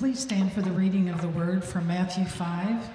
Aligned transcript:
Please 0.00 0.20
stand 0.20 0.50
for 0.54 0.62
the 0.62 0.70
reading 0.70 1.10
of 1.10 1.20
the 1.20 1.28
word 1.28 1.62
from 1.62 1.86
Matthew 1.86 2.24
5. 2.24 2.88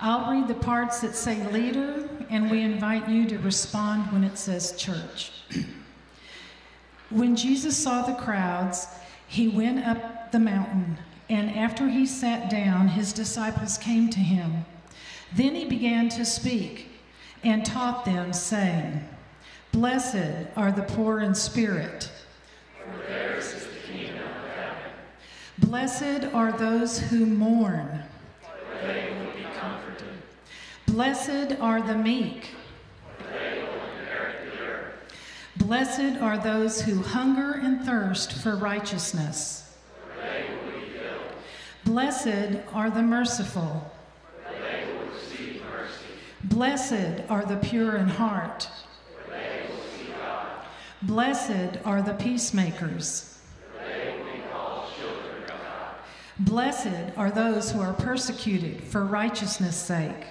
I'll 0.00 0.32
read 0.32 0.48
the 0.48 0.54
parts 0.54 1.00
that 1.00 1.14
say 1.14 1.46
leader, 1.52 2.08
and 2.30 2.50
we 2.50 2.62
invite 2.62 3.06
you 3.06 3.28
to 3.28 3.36
respond 3.36 4.10
when 4.10 4.24
it 4.24 4.38
says 4.38 4.72
church. 4.78 5.30
when 7.10 7.36
Jesus 7.36 7.76
saw 7.76 8.00
the 8.00 8.14
crowds, 8.14 8.86
he 9.28 9.48
went 9.48 9.86
up 9.86 10.32
the 10.32 10.38
mountain, 10.38 10.96
and 11.28 11.50
after 11.50 11.86
he 11.86 12.06
sat 12.06 12.48
down, 12.48 12.88
his 12.88 13.12
disciples 13.12 13.76
came 13.76 14.08
to 14.08 14.18
him. 14.18 14.64
Then 15.34 15.54
he 15.54 15.66
began 15.66 16.08
to 16.08 16.24
speak 16.24 16.88
and 17.44 17.62
taught 17.62 18.06
them, 18.06 18.32
saying, 18.32 19.06
Blessed 19.70 20.48
are 20.56 20.72
the 20.72 20.84
poor 20.84 21.20
in 21.20 21.34
spirit 21.34 22.10
theirs 23.06 23.52
is 23.52 23.66
the 23.66 23.92
kingdom 23.92 24.22
of 24.24 24.50
heaven. 24.54 24.92
Blessed 25.58 26.24
are 26.34 26.52
those 26.52 26.98
who 26.98 27.24
mourn. 27.24 28.02
They 28.82 29.16
will 29.18 29.32
be 29.32 29.46
comforted. 29.58 30.08
Blessed 30.86 31.58
are 31.60 31.80
the 31.80 31.94
meek. 31.94 32.50
They 33.32 33.62
will 33.62 33.82
inherit 33.98 34.52
the 34.52 34.62
earth. 34.62 34.94
Blessed 35.56 36.20
are 36.20 36.36
those 36.36 36.82
who 36.82 37.02
hunger 37.02 37.52
and 37.52 37.84
thirst 37.84 38.34
for 38.34 38.54
righteousness. 38.54 39.74
They 40.20 40.46
will 40.50 40.78
be 40.78 40.86
filled. 40.90 41.32
Blessed 41.86 42.60
are 42.74 42.90
the 42.90 43.02
merciful. 43.02 43.90
They 44.60 44.84
will 44.92 45.06
receive 45.06 45.62
mercy. 45.62 46.04
Blessed 46.44 47.22
are 47.30 47.46
the 47.46 47.56
pure 47.56 47.96
in 47.96 48.08
heart. 48.08 48.68
They 49.30 49.66
will 49.70 49.80
see 49.96 50.12
God. 50.12 50.48
Blessed 51.02 51.78
are 51.86 52.02
the 52.02 52.14
peacemakers. 52.14 53.35
Blessed 56.38 57.16
are 57.16 57.30
those 57.30 57.70
who 57.70 57.80
are 57.80 57.94
persecuted 57.94 58.82
for 58.82 59.04
righteousness' 59.04 59.76
sake. 59.76 60.26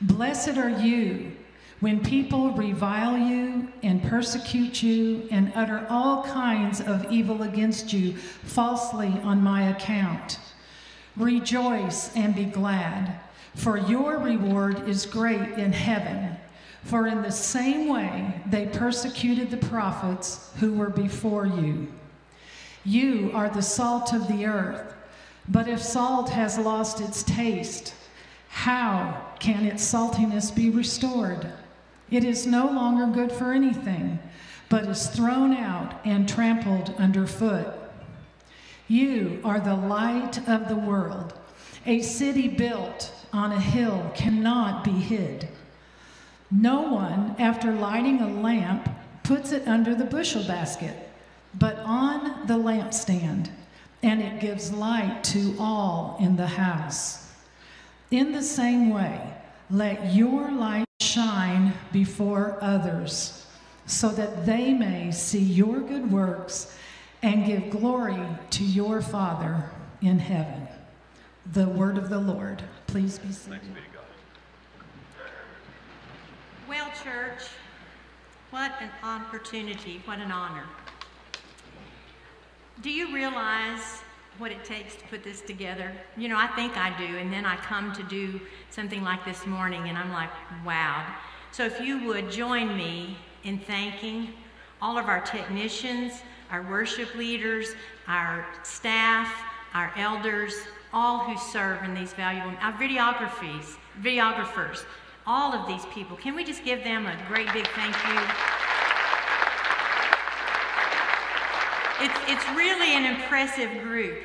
Blessed 0.00 0.56
are 0.56 0.70
you 0.70 1.32
when 1.80 2.00
people 2.00 2.52
revile 2.52 3.18
you 3.18 3.68
and 3.82 4.02
persecute 4.04 4.82
you 4.82 5.26
and 5.32 5.52
utter 5.56 5.84
all 5.90 6.22
kinds 6.22 6.80
of 6.80 7.10
evil 7.10 7.42
against 7.42 7.92
you 7.92 8.16
falsely 8.16 9.08
on 9.24 9.42
my 9.42 9.70
account. 9.70 10.38
Rejoice 11.16 12.14
and 12.14 12.36
be 12.36 12.44
glad, 12.44 13.18
for 13.56 13.78
your 13.78 14.18
reward 14.18 14.88
is 14.88 15.06
great 15.06 15.58
in 15.58 15.72
heaven. 15.72 16.36
For 16.84 17.08
in 17.08 17.22
the 17.22 17.32
same 17.32 17.88
way 17.88 18.40
they 18.46 18.66
persecuted 18.66 19.50
the 19.50 19.56
prophets 19.56 20.52
who 20.60 20.74
were 20.74 20.88
before 20.88 21.46
you. 21.46 21.88
You 22.84 23.30
are 23.34 23.50
the 23.50 23.62
salt 23.62 24.12
of 24.12 24.26
the 24.28 24.46
earth, 24.46 24.94
but 25.48 25.68
if 25.68 25.82
salt 25.82 26.30
has 26.30 26.58
lost 26.58 27.00
its 27.00 27.22
taste, 27.22 27.94
how 28.48 29.34
can 29.38 29.66
its 29.66 29.84
saltiness 29.84 30.54
be 30.54 30.70
restored? 30.70 31.52
It 32.10 32.24
is 32.24 32.46
no 32.46 32.66
longer 32.66 33.06
good 33.06 33.32
for 33.32 33.52
anything, 33.52 34.18
but 34.68 34.86
is 34.86 35.08
thrown 35.08 35.52
out 35.52 36.00
and 36.04 36.28
trampled 36.28 36.94
underfoot. 36.98 37.74
You 38.88 39.40
are 39.44 39.60
the 39.60 39.76
light 39.76 40.48
of 40.48 40.68
the 40.68 40.76
world. 40.76 41.34
A 41.86 42.00
city 42.02 42.48
built 42.48 43.12
on 43.32 43.52
a 43.52 43.60
hill 43.60 44.10
cannot 44.14 44.84
be 44.84 44.90
hid. 44.90 45.48
No 46.50 46.80
one, 46.80 47.36
after 47.38 47.72
lighting 47.72 48.20
a 48.20 48.28
lamp, 48.28 48.88
puts 49.22 49.52
it 49.52 49.68
under 49.68 49.94
the 49.94 50.04
bushel 50.04 50.42
basket, 50.44 51.09
but 51.54 51.78
on 51.80 52.46
the 52.46 52.54
lampstand, 52.54 53.50
and 54.02 54.22
it 54.22 54.40
gives 54.40 54.72
light 54.72 55.22
to 55.24 55.54
all 55.58 56.16
in 56.20 56.36
the 56.36 56.46
house. 56.46 57.32
In 58.10 58.32
the 58.32 58.42
same 58.42 58.90
way, 58.90 59.20
let 59.70 60.14
your 60.14 60.50
light 60.50 60.86
shine 61.00 61.72
before 61.92 62.58
others, 62.60 63.46
so 63.86 64.08
that 64.10 64.46
they 64.46 64.72
may 64.72 65.10
see 65.10 65.40
your 65.40 65.80
good 65.80 66.10
works 66.10 66.76
and 67.22 67.44
give 67.44 67.70
glory 67.70 68.22
to 68.50 68.64
your 68.64 69.02
Father 69.02 69.70
in 70.00 70.18
heaven. 70.18 70.66
The 71.52 71.66
word 71.66 71.98
of 71.98 72.08
the 72.08 72.18
Lord. 72.18 72.62
Please 72.86 73.18
be 73.18 73.32
seated. 73.32 73.60
Well, 76.68 76.88
church, 77.02 77.42
what 78.50 78.72
an 78.80 78.90
opportunity, 79.02 80.00
what 80.04 80.18
an 80.18 80.30
honor. 80.30 80.64
Do 82.82 82.90
you 82.90 83.14
realize 83.14 84.00
what 84.38 84.50
it 84.50 84.64
takes 84.64 84.94
to 84.96 85.04
put 85.08 85.22
this 85.22 85.42
together? 85.42 85.92
You 86.16 86.28
know, 86.28 86.38
I 86.38 86.46
think 86.46 86.78
I 86.78 86.96
do, 86.96 87.18
and 87.18 87.30
then 87.30 87.44
I 87.44 87.56
come 87.56 87.92
to 87.92 88.02
do 88.04 88.40
something 88.70 89.02
like 89.02 89.22
this 89.22 89.46
morning, 89.46 89.90
and 89.90 89.98
I'm 89.98 90.10
like, 90.10 90.30
wow. 90.64 91.04
So 91.52 91.66
if 91.66 91.78
you 91.78 92.02
would 92.06 92.30
join 92.30 92.74
me 92.74 93.18
in 93.44 93.58
thanking 93.58 94.30
all 94.80 94.96
of 94.96 95.06
our 95.06 95.20
technicians, 95.20 96.22
our 96.50 96.62
worship 96.62 97.14
leaders, 97.14 97.74
our 98.08 98.46
staff, 98.62 99.30
our 99.74 99.92
elders, 99.98 100.54
all 100.94 101.18
who 101.18 101.36
serve 101.38 101.82
in 101.84 101.92
these 101.92 102.14
valuable, 102.14 102.56
our 102.62 102.72
videographies, 102.72 103.76
videographers, 104.00 104.84
all 105.26 105.52
of 105.52 105.68
these 105.68 105.84
people. 105.92 106.16
Can 106.16 106.34
we 106.34 106.44
just 106.44 106.64
give 106.64 106.82
them 106.82 107.06
a 107.06 107.16
great 107.28 107.52
big 107.52 107.66
thank 107.68 107.94
you? 108.08 108.59
It's, 112.02 112.18
it's 112.28 112.56
really 112.56 112.96
an 112.96 113.04
impressive 113.04 113.70
group. 113.82 114.22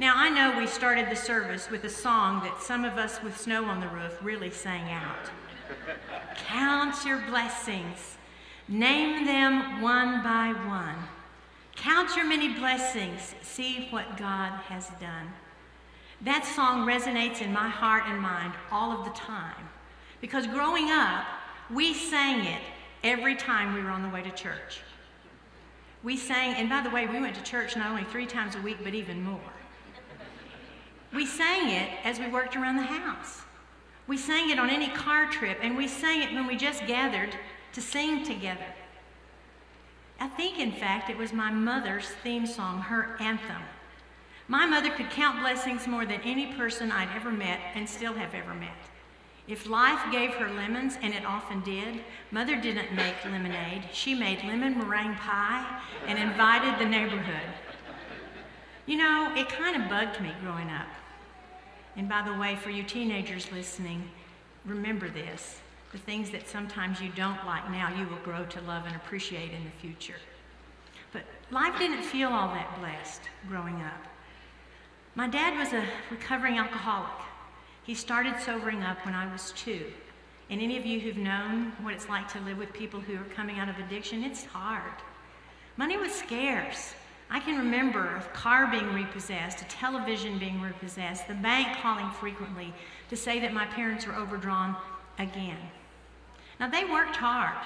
Now, 0.00 0.14
I 0.16 0.30
know 0.30 0.58
we 0.58 0.66
started 0.66 1.08
the 1.08 1.16
service 1.16 1.70
with 1.70 1.84
a 1.84 1.88
song 1.88 2.42
that 2.42 2.60
some 2.60 2.84
of 2.84 2.94
us 2.98 3.22
with 3.22 3.40
snow 3.40 3.64
on 3.66 3.80
the 3.80 3.86
roof 3.86 4.18
really 4.20 4.50
sang 4.50 4.90
out. 4.90 5.30
Count 6.48 7.04
your 7.04 7.18
blessings, 7.28 8.16
name 8.66 9.26
them 9.26 9.80
one 9.80 10.24
by 10.24 10.52
one. 10.66 10.96
Count 11.76 12.16
your 12.16 12.26
many 12.26 12.52
blessings, 12.54 13.34
see 13.42 13.86
what 13.90 14.16
God 14.16 14.50
has 14.62 14.88
done. 15.00 15.32
That 16.22 16.44
song 16.44 16.84
resonates 16.84 17.42
in 17.42 17.52
my 17.52 17.68
heart 17.68 18.04
and 18.06 18.20
mind 18.20 18.54
all 18.72 18.90
of 18.90 19.04
the 19.04 19.12
time. 19.12 19.68
Because 20.20 20.48
growing 20.48 20.90
up, 20.90 21.24
we 21.72 21.94
sang 21.94 22.44
it 22.44 22.62
every 23.04 23.36
time 23.36 23.74
we 23.74 23.82
were 23.84 23.90
on 23.90 24.02
the 24.02 24.08
way 24.08 24.22
to 24.22 24.30
church. 24.32 24.80
We 26.02 26.16
sang, 26.16 26.54
and 26.54 26.68
by 26.68 26.80
the 26.82 26.90
way, 26.90 27.06
we 27.06 27.20
went 27.20 27.34
to 27.36 27.42
church 27.42 27.76
not 27.76 27.90
only 27.90 28.04
three 28.04 28.26
times 28.26 28.54
a 28.54 28.60
week, 28.60 28.78
but 28.84 28.94
even 28.94 29.22
more. 29.22 29.40
We 31.12 31.26
sang 31.26 31.70
it 31.70 31.90
as 32.04 32.18
we 32.18 32.28
worked 32.28 32.56
around 32.56 32.76
the 32.76 32.82
house. 32.82 33.42
We 34.06 34.16
sang 34.16 34.50
it 34.50 34.58
on 34.58 34.70
any 34.70 34.88
car 34.88 35.26
trip, 35.26 35.58
and 35.60 35.76
we 35.76 35.88
sang 35.88 36.22
it 36.22 36.32
when 36.32 36.46
we 36.46 36.56
just 36.56 36.86
gathered 36.86 37.36
to 37.72 37.80
sing 37.80 38.24
together. 38.24 38.74
I 40.20 40.28
think, 40.28 40.58
in 40.58 40.72
fact, 40.72 41.10
it 41.10 41.16
was 41.16 41.32
my 41.32 41.50
mother's 41.50 42.08
theme 42.22 42.46
song, 42.46 42.80
her 42.80 43.16
anthem. 43.20 43.62
My 44.48 44.66
mother 44.66 44.90
could 44.90 45.10
count 45.10 45.40
blessings 45.40 45.86
more 45.86 46.06
than 46.06 46.20
any 46.22 46.54
person 46.54 46.90
I'd 46.90 47.14
ever 47.14 47.30
met 47.30 47.60
and 47.74 47.88
still 47.88 48.14
have 48.14 48.34
ever 48.34 48.54
met. 48.54 48.70
If 49.48 49.66
life 49.66 50.12
gave 50.12 50.34
her 50.34 50.50
lemons, 50.50 50.98
and 51.00 51.14
it 51.14 51.24
often 51.24 51.62
did, 51.62 52.02
Mother 52.30 52.60
didn't 52.60 52.94
make 52.94 53.24
lemonade. 53.24 53.84
She 53.92 54.14
made 54.14 54.44
lemon 54.44 54.76
meringue 54.76 55.14
pie 55.14 55.80
and 56.06 56.18
invited 56.18 56.78
the 56.78 56.88
neighborhood. 56.88 57.54
You 58.84 58.98
know, 58.98 59.32
it 59.34 59.48
kind 59.48 59.82
of 59.82 59.88
bugged 59.88 60.20
me 60.20 60.32
growing 60.42 60.68
up. 60.68 60.86
And 61.96 62.10
by 62.10 62.22
the 62.22 62.34
way, 62.34 62.56
for 62.56 62.68
you 62.68 62.82
teenagers 62.82 63.50
listening, 63.50 64.10
remember 64.66 65.08
this. 65.08 65.60
The 65.92 65.98
things 65.98 66.28
that 66.30 66.46
sometimes 66.46 67.00
you 67.00 67.10
don't 67.16 67.44
like 67.46 67.70
now, 67.70 67.90
you 67.98 68.06
will 68.06 68.18
grow 68.18 68.44
to 68.44 68.60
love 68.62 68.84
and 68.86 68.94
appreciate 68.96 69.52
in 69.52 69.64
the 69.64 69.70
future. 69.80 70.20
But 71.10 71.22
life 71.50 71.78
didn't 71.78 72.02
feel 72.02 72.28
all 72.28 72.48
that 72.48 72.78
blessed 72.78 73.22
growing 73.48 73.80
up. 73.80 74.04
My 75.14 75.26
dad 75.26 75.58
was 75.58 75.72
a 75.72 75.84
recovering 76.10 76.58
alcoholic. 76.58 77.24
He 77.88 77.94
started 77.94 78.38
sobering 78.38 78.82
up 78.82 79.02
when 79.06 79.14
I 79.14 79.32
was 79.32 79.50
two. 79.52 79.86
And 80.50 80.60
any 80.60 80.76
of 80.76 80.84
you 80.84 81.00
who've 81.00 81.16
known 81.16 81.72
what 81.80 81.94
it's 81.94 82.06
like 82.06 82.30
to 82.32 82.40
live 82.40 82.58
with 82.58 82.70
people 82.74 83.00
who 83.00 83.14
are 83.16 83.34
coming 83.34 83.58
out 83.58 83.70
of 83.70 83.78
addiction, 83.78 84.24
it's 84.24 84.44
hard. 84.44 84.92
Money 85.78 85.96
was 85.96 86.12
scarce. 86.12 86.92
I 87.30 87.40
can 87.40 87.56
remember 87.56 88.16
a 88.16 88.36
car 88.36 88.66
being 88.70 88.92
repossessed, 88.92 89.62
a 89.62 89.64
television 89.68 90.38
being 90.38 90.60
repossessed, 90.60 91.28
the 91.28 91.34
bank 91.34 91.78
calling 91.80 92.10
frequently 92.10 92.74
to 93.08 93.16
say 93.16 93.40
that 93.40 93.54
my 93.54 93.64
parents 93.64 94.06
were 94.06 94.16
overdrawn 94.16 94.76
again. 95.18 95.56
Now, 96.60 96.68
they 96.68 96.84
worked 96.84 97.16
hard. 97.16 97.56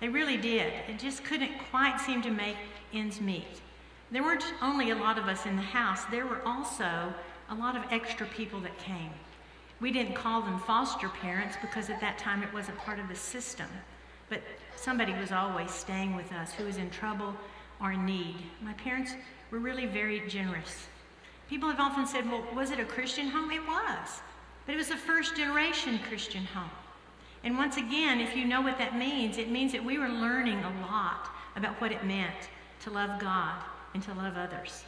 They 0.00 0.08
really 0.08 0.38
did. 0.38 0.72
It 0.88 0.98
just 0.98 1.22
couldn't 1.22 1.52
quite 1.70 2.00
seem 2.00 2.20
to 2.22 2.30
make 2.30 2.56
ends 2.92 3.20
meet. 3.20 3.60
There 4.10 4.24
weren't 4.24 4.54
only 4.60 4.90
a 4.90 4.96
lot 4.96 5.18
of 5.18 5.28
us 5.28 5.46
in 5.46 5.54
the 5.54 5.62
house, 5.62 6.04
there 6.06 6.26
were 6.26 6.42
also 6.44 7.14
a 7.48 7.54
lot 7.54 7.76
of 7.76 7.84
extra 7.92 8.26
people 8.26 8.58
that 8.62 8.76
came. 8.78 9.12
We 9.82 9.90
didn't 9.90 10.14
call 10.14 10.42
them 10.42 10.60
foster 10.60 11.08
parents 11.08 11.56
because 11.60 11.90
at 11.90 12.00
that 12.00 12.16
time 12.16 12.44
it 12.44 12.54
wasn't 12.54 12.78
part 12.78 13.00
of 13.00 13.08
the 13.08 13.16
system. 13.16 13.66
But 14.30 14.40
somebody 14.76 15.12
was 15.12 15.32
always 15.32 15.72
staying 15.72 16.14
with 16.14 16.32
us 16.32 16.52
who 16.52 16.64
was 16.64 16.76
in 16.76 16.88
trouble 16.88 17.34
or 17.80 17.90
in 17.90 18.06
need. 18.06 18.36
My 18.62 18.74
parents 18.74 19.12
were 19.50 19.58
really 19.58 19.86
very 19.86 20.22
generous. 20.28 20.86
People 21.50 21.68
have 21.68 21.80
often 21.80 22.06
said, 22.06 22.30
well, 22.30 22.44
was 22.54 22.70
it 22.70 22.78
a 22.78 22.84
Christian 22.84 23.26
home? 23.26 23.50
It 23.50 23.66
was. 23.66 24.22
But 24.66 24.76
it 24.76 24.78
was 24.78 24.90
a 24.90 24.96
first 24.96 25.36
generation 25.36 25.98
Christian 26.08 26.44
home. 26.44 26.70
And 27.42 27.58
once 27.58 27.76
again, 27.76 28.20
if 28.20 28.36
you 28.36 28.44
know 28.44 28.60
what 28.60 28.78
that 28.78 28.96
means, 28.96 29.36
it 29.36 29.50
means 29.50 29.72
that 29.72 29.84
we 29.84 29.98
were 29.98 30.08
learning 30.08 30.58
a 30.62 30.86
lot 30.86 31.28
about 31.56 31.80
what 31.80 31.90
it 31.90 32.04
meant 32.04 32.48
to 32.82 32.90
love 32.90 33.20
God 33.20 33.60
and 33.94 34.02
to 34.04 34.14
love 34.14 34.36
others. 34.36 34.84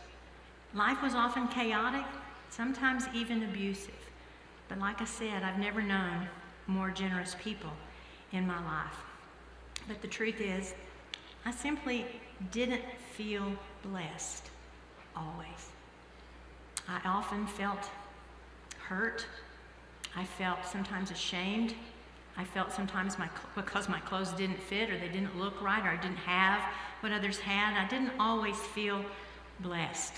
Life 0.73 1.03
was 1.03 1.15
often 1.15 1.49
chaotic, 1.49 2.07
sometimes 2.49 3.07
even 3.13 3.43
abusive. 3.43 4.04
But 4.69 4.79
like 4.79 5.01
I 5.01 5.05
said, 5.05 5.43
I've 5.43 5.59
never 5.59 5.83
known 5.83 6.29
more 6.67 6.91
generous 6.91 7.37
people 7.43 7.71
in 8.33 8.47
my 8.47 8.63
life. 8.65 8.97
But 9.87 10.01
the 10.01 10.09
truth 10.09 10.41
is, 10.41 10.75
I 11.45 11.51
simply 11.51 12.07
didn't 12.51 12.83
feel 13.13 13.53
blessed 13.83 14.51
always. 15.15 15.71
I 16.89 17.01
often 17.05 17.47
felt 17.47 17.91
hurt. 18.79 19.27
I 20.17 20.25
felt 20.25 20.65
sometimes 20.65 21.11
ashamed. 21.11 21.75
I 22.37 22.45
felt 22.45 22.73
sometimes 22.73 23.19
my, 23.19 23.29
because 23.55 23.89
my 23.89 24.01
clothes 24.01 24.33
didn't 24.33 24.61
fit 24.61 24.91
or 24.91 24.99
they 24.99 25.09
didn't 25.09 25.39
look 25.39 25.61
right 25.63 25.85
or 25.85 25.91
I 25.91 25.97
didn't 25.97 26.17
have 26.17 26.61
what 27.01 27.13
others 27.13 27.39
had. 27.39 27.75
I 27.79 27.89
didn't 27.89 28.13
always 28.19 28.57
feel 28.57 29.05
blessed. 29.61 30.15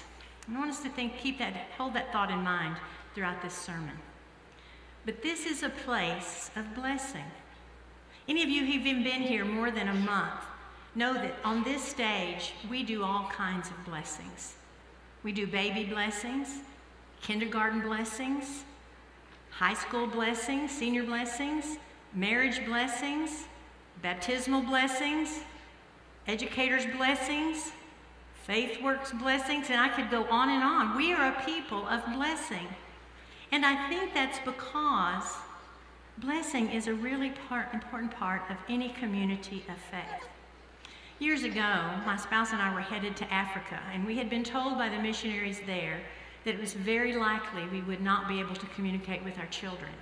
I 0.49 0.59
want 0.59 0.71
us 0.71 0.81
to 0.83 0.89
think, 0.89 1.19
keep 1.19 1.39
that, 1.39 1.55
hold 1.77 1.95
that 1.95 2.13
thought 2.13 2.31
in 2.31 2.39
mind 2.39 2.77
throughout 3.15 3.43
this 3.43 3.55
sermon. 3.55 3.93
But 5.07 5.23
this 5.23 5.47
is 5.47 5.63
a 5.63 5.71
place 5.71 6.51
of 6.57 6.75
blessing. 6.75 7.25
Any 8.29 8.43
of 8.43 8.49
you 8.49 8.67
who've 8.67 8.83
been 8.83 9.23
here 9.23 9.45
more 9.45 9.71
than 9.71 9.87
a 9.87 9.95
month 9.95 10.43
know 10.97 11.15
that 11.15 11.37
on 11.45 11.63
this 11.63 11.81
stage, 11.81 12.55
we 12.69 12.83
do 12.83 13.05
all 13.05 13.31
kinds 13.31 13.69
of 13.69 13.85
blessings. 13.85 14.57
We 15.23 15.31
do 15.31 15.47
baby 15.47 15.85
blessings, 15.85 16.59
kindergarten 17.23 17.83
blessings, 17.83 18.65
high 19.51 19.75
school 19.75 20.09
blessings, 20.09 20.73
senior 20.73 21.05
blessings, 21.05 21.79
marriage 22.13 22.65
blessings, 22.67 23.45
baptismal 24.03 24.63
blessings, 24.63 25.41
educators' 26.27 26.87
blessings, 26.97 27.71
faith 28.43 28.83
works 28.83 29.13
blessings, 29.13 29.71
and 29.71 29.81
I 29.81 29.89
could 29.89 30.11
go 30.11 30.25
on 30.25 30.49
and 30.49 30.65
on. 30.65 30.97
We 30.97 31.13
are 31.13 31.29
a 31.29 31.45
people 31.45 31.87
of 31.87 32.05
blessing. 32.13 32.67
And 33.57 33.65
I 33.65 33.89
think 33.89 34.13
that's 34.13 34.39
because 34.41 35.33
blessing 36.19 36.71
is 36.71 36.89
a 36.89 36.93
really 36.93 37.31
part, 37.49 37.73
important 37.73 38.11
part 38.11 38.43
of 38.51 38.59
any 38.69 38.91
community 38.91 39.65
of 39.71 39.79
faith. 39.79 40.29
Years 41.21 41.43
ago, 41.43 41.89
my 42.05 42.19
spouse 42.19 42.53
and 42.53 42.61
I 42.61 42.75
were 42.75 42.83
headed 42.83 43.17
to 43.17 43.33
Africa, 43.33 43.81
and 43.95 44.05
we 44.05 44.19
had 44.19 44.29
been 44.29 44.45
told 44.45 44.77
by 44.77 44.91
the 44.91 44.99
missionaries 44.99 45.63
there 45.65 46.03
that 46.45 46.53
it 46.53 46.61
was 46.61 46.75
very 46.75 47.17
likely 47.17 47.67
we 47.69 47.81
would 47.81 48.03
not 48.03 48.29
be 48.29 48.41
able 48.41 48.55
to 48.57 48.67
communicate 48.67 49.25
with 49.25 49.39
our 49.39 49.47
children. 49.47 49.93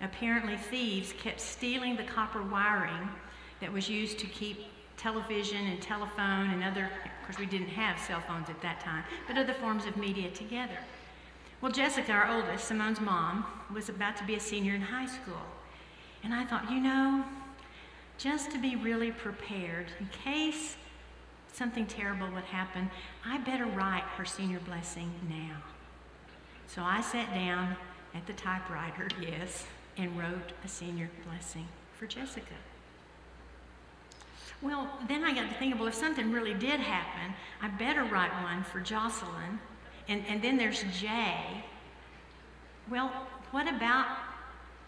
Apparently, 0.00 0.56
thieves 0.56 1.12
kept 1.12 1.42
stealing 1.42 1.96
the 1.96 2.04
copper 2.04 2.40
wiring 2.40 3.10
that 3.60 3.70
was 3.70 3.86
used 3.86 4.18
to 4.20 4.26
keep 4.28 4.64
television 4.96 5.66
and 5.66 5.82
telephone 5.82 6.48
and 6.54 6.64
other, 6.64 6.84
of 6.86 7.26
course, 7.26 7.38
we 7.38 7.44
didn't 7.44 7.68
have 7.68 7.98
cell 7.98 8.22
phones 8.26 8.48
at 8.48 8.62
that 8.62 8.80
time, 8.80 9.04
but 9.26 9.36
other 9.36 9.52
forms 9.52 9.84
of 9.84 9.94
media 9.98 10.30
together. 10.30 10.78
Well, 11.64 11.72
Jessica, 11.72 12.12
our 12.12 12.28
oldest, 12.28 12.68
Simone's 12.68 13.00
mom, 13.00 13.46
was 13.72 13.88
about 13.88 14.18
to 14.18 14.24
be 14.24 14.34
a 14.34 14.40
senior 14.40 14.74
in 14.74 14.82
high 14.82 15.06
school. 15.06 15.40
And 16.22 16.34
I 16.34 16.44
thought, 16.44 16.70
you 16.70 16.78
know, 16.78 17.24
just 18.18 18.50
to 18.50 18.58
be 18.58 18.76
really 18.76 19.12
prepared 19.12 19.86
in 19.98 20.10
case 20.22 20.76
something 21.54 21.86
terrible 21.86 22.30
would 22.32 22.44
happen, 22.44 22.90
I 23.24 23.38
better 23.38 23.64
write 23.64 24.02
her 24.18 24.26
senior 24.26 24.60
blessing 24.60 25.10
now. 25.26 25.56
So 26.66 26.82
I 26.82 27.00
sat 27.00 27.32
down 27.32 27.78
at 28.14 28.26
the 28.26 28.34
typewriter, 28.34 29.08
yes, 29.22 29.64
and 29.96 30.18
wrote 30.18 30.52
a 30.66 30.68
senior 30.68 31.08
blessing 31.26 31.66
for 31.94 32.06
Jessica. 32.06 32.56
Well, 34.60 34.98
then 35.08 35.24
I 35.24 35.32
got 35.32 35.48
to 35.48 35.54
thinking, 35.54 35.78
well, 35.78 35.88
if 35.88 35.94
something 35.94 36.30
really 36.30 36.52
did 36.52 36.80
happen, 36.80 37.34
I 37.62 37.68
better 37.68 38.04
write 38.04 38.32
one 38.42 38.64
for 38.64 38.80
Jocelyn. 38.80 39.60
And, 40.08 40.24
and 40.28 40.42
then 40.42 40.56
there's 40.56 40.84
Jay. 40.92 41.64
Well, 42.90 43.10
what 43.50 43.68
about 43.68 44.06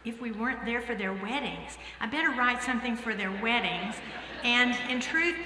if 0.05 0.21
we 0.21 0.33
weren't 0.33 0.65
there 0.65 0.81
for 0.81 0.95
their 0.95 1.13
weddings? 1.13 1.79
I 2.01 2.07
better 2.07 2.31
write 2.31 2.63
something 2.63 2.97
for 2.97 3.15
their 3.15 3.33
weddings. 3.43 3.97
And 4.45 4.77
in 4.91 5.01
truth, 5.01 5.37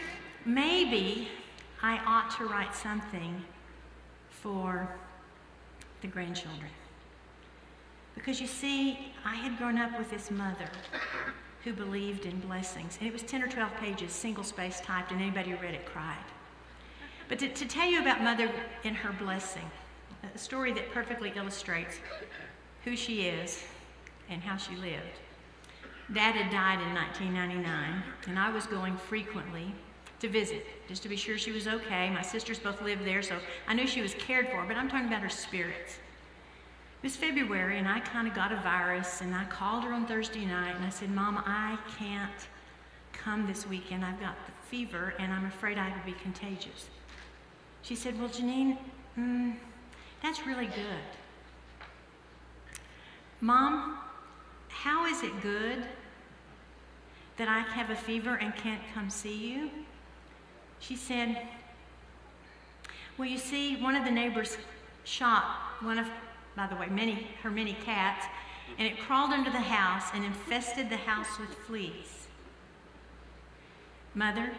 maybe 0.44 1.28
I 1.82 1.98
ought 2.06 2.36
to 2.38 2.46
write 2.46 2.74
something 2.74 3.42
for 4.30 4.88
the 6.00 6.08
grandchildren. 6.08 6.70
Because 8.14 8.40
you 8.40 8.46
see, 8.46 9.12
I 9.24 9.36
had 9.36 9.56
grown 9.56 9.78
up 9.78 9.96
with 9.98 10.10
this 10.10 10.30
mother 10.30 10.68
who 11.64 11.72
believed 11.72 12.26
in 12.26 12.38
blessings. 12.40 12.96
And 12.98 13.08
it 13.08 13.12
was 13.12 13.22
10 13.22 13.42
or 13.42 13.48
12 13.48 13.74
pages, 13.76 14.12
single 14.12 14.44
space 14.44 14.80
typed, 14.80 15.12
and 15.12 15.20
anybody 15.20 15.50
who 15.50 15.56
read 15.58 15.74
it 15.74 15.86
cried. 15.86 16.16
But 17.30 17.38
to, 17.38 17.48
to 17.48 17.64
tell 17.64 17.88
you 17.88 18.00
about 18.00 18.24
Mother 18.24 18.50
and 18.82 18.96
her 18.96 19.12
blessing, 19.12 19.70
a 20.34 20.36
story 20.36 20.72
that 20.72 20.90
perfectly 20.90 21.32
illustrates 21.36 22.00
who 22.84 22.96
she 22.96 23.28
is 23.28 23.62
and 24.28 24.42
how 24.42 24.56
she 24.56 24.74
lived. 24.74 25.20
Dad 26.12 26.34
had 26.34 26.50
died 26.50 26.80
in 26.84 26.92
1999, 26.92 28.02
and 28.26 28.36
I 28.36 28.50
was 28.50 28.66
going 28.66 28.96
frequently 28.96 29.72
to 30.18 30.28
visit, 30.28 30.66
just 30.88 31.04
to 31.04 31.08
be 31.08 31.14
sure 31.14 31.38
she 31.38 31.52
was 31.52 31.68
okay. 31.68 32.10
My 32.10 32.20
sisters 32.20 32.58
both 32.58 32.82
lived 32.82 33.04
there, 33.06 33.22
so 33.22 33.36
I 33.68 33.74
knew 33.74 33.86
she 33.86 34.02
was 34.02 34.14
cared 34.14 34.48
for, 34.48 34.64
but 34.64 34.76
I'm 34.76 34.88
talking 34.88 35.06
about 35.06 35.22
her 35.22 35.28
spirits. 35.28 35.98
It 37.00 37.04
was 37.04 37.14
February, 37.14 37.78
and 37.78 37.86
I 37.86 38.00
kind 38.00 38.26
of 38.26 38.34
got 38.34 38.50
a 38.50 38.56
virus, 38.56 39.20
and 39.20 39.32
I 39.36 39.44
called 39.44 39.84
her 39.84 39.92
on 39.92 40.04
Thursday 40.04 40.44
night, 40.44 40.74
and 40.74 40.84
I 40.84 40.90
said, 40.90 41.10
Mom, 41.10 41.40
I 41.46 41.78
can't 41.96 42.48
come 43.12 43.46
this 43.46 43.68
weekend. 43.68 44.04
I've 44.04 44.20
got 44.20 44.34
the 44.46 44.52
fever, 44.68 45.14
and 45.20 45.32
I'm 45.32 45.46
afraid 45.46 45.78
I 45.78 45.90
will 45.90 46.04
be 46.04 46.18
contagious. 46.20 46.88
She 47.82 47.96
said, 47.96 48.18
Well, 48.18 48.28
Janine, 48.28 48.76
mm, 49.18 49.54
that's 50.22 50.46
really 50.46 50.66
good. 50.66 51.04
Mom, 53.40 53.98
how 54.68 55.06
is 55.06 55.22
it 55.22 55.40
good 55.40 55.84
that 57.36 57.48
I 57.48 57.60
have 57.60 57.90
a 57.90 57.96
fever 57.96 58.34
and 58.36 58.54
can't 58.54 58.82
come 58.94 59.08
see 59.08 59.36
you? 59.36 59.70
She 60.78 60.96
said, 60.96 61.48
Well, 63.16 63.28
you 63.28 63.38
see, 63.38 63.76
one 63.76 63.94
of 63.94 64.04
the 64.04 64.10
neighbors 64.10 64.56
shot 65.04 65.44
one 65.80 65.98
of 65.98 66.06
by 66.56 66.66
the 66.66 66.76
way, 66.76 66.88
many, 66.88 67.26
her 67.42 67.50
many 67.50 67.74
cats, 67.84 68.26
and 68.78 68.86
it 68.86 68.98
crawled 68.98 69.30
under 69.30 69.50
the 69.50 69.60
house 69.60 70.10
and 70.14 70.24
infested 70.24 70.90
the 70.90 70.96
house 70.96 71.38
with 71.38 71.48
fleas. 71.50 72.26
Mother, 74.14 74.50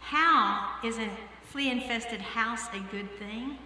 how 0.00 0.76
is 0.84 0.98
a 0.98 1.08
flea 1.52 1.70
infested 1.70 2.20
house 2.20 2.66
a 2.72 2.80
good 2.90 3.10
thing? 3.18 3.58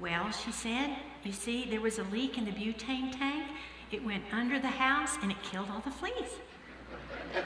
Well, 0.00 0.30
she 0.32 0.52
said, 0.52 0.96
you 1.24 1.32
see, 1.32 1.64
there 1.70 1.80
was 1.80 1.98
a 1.98 2.02
leak 2.04 2.36
in 2.36 2.44
the 2.44 2.50
butane 2.50 3.16
tank. 3.16 3.46
It 3.90 4.04
went 4.04 4.24
under 4.32 4.58
the 4.58 4.68
house 4.68 5.16
and 5.22 5.30
it 5.30 5.42
killed 5.42 5.68
all 5.70 5.80
the 5.80 5.90
fleas. 5.90 6.32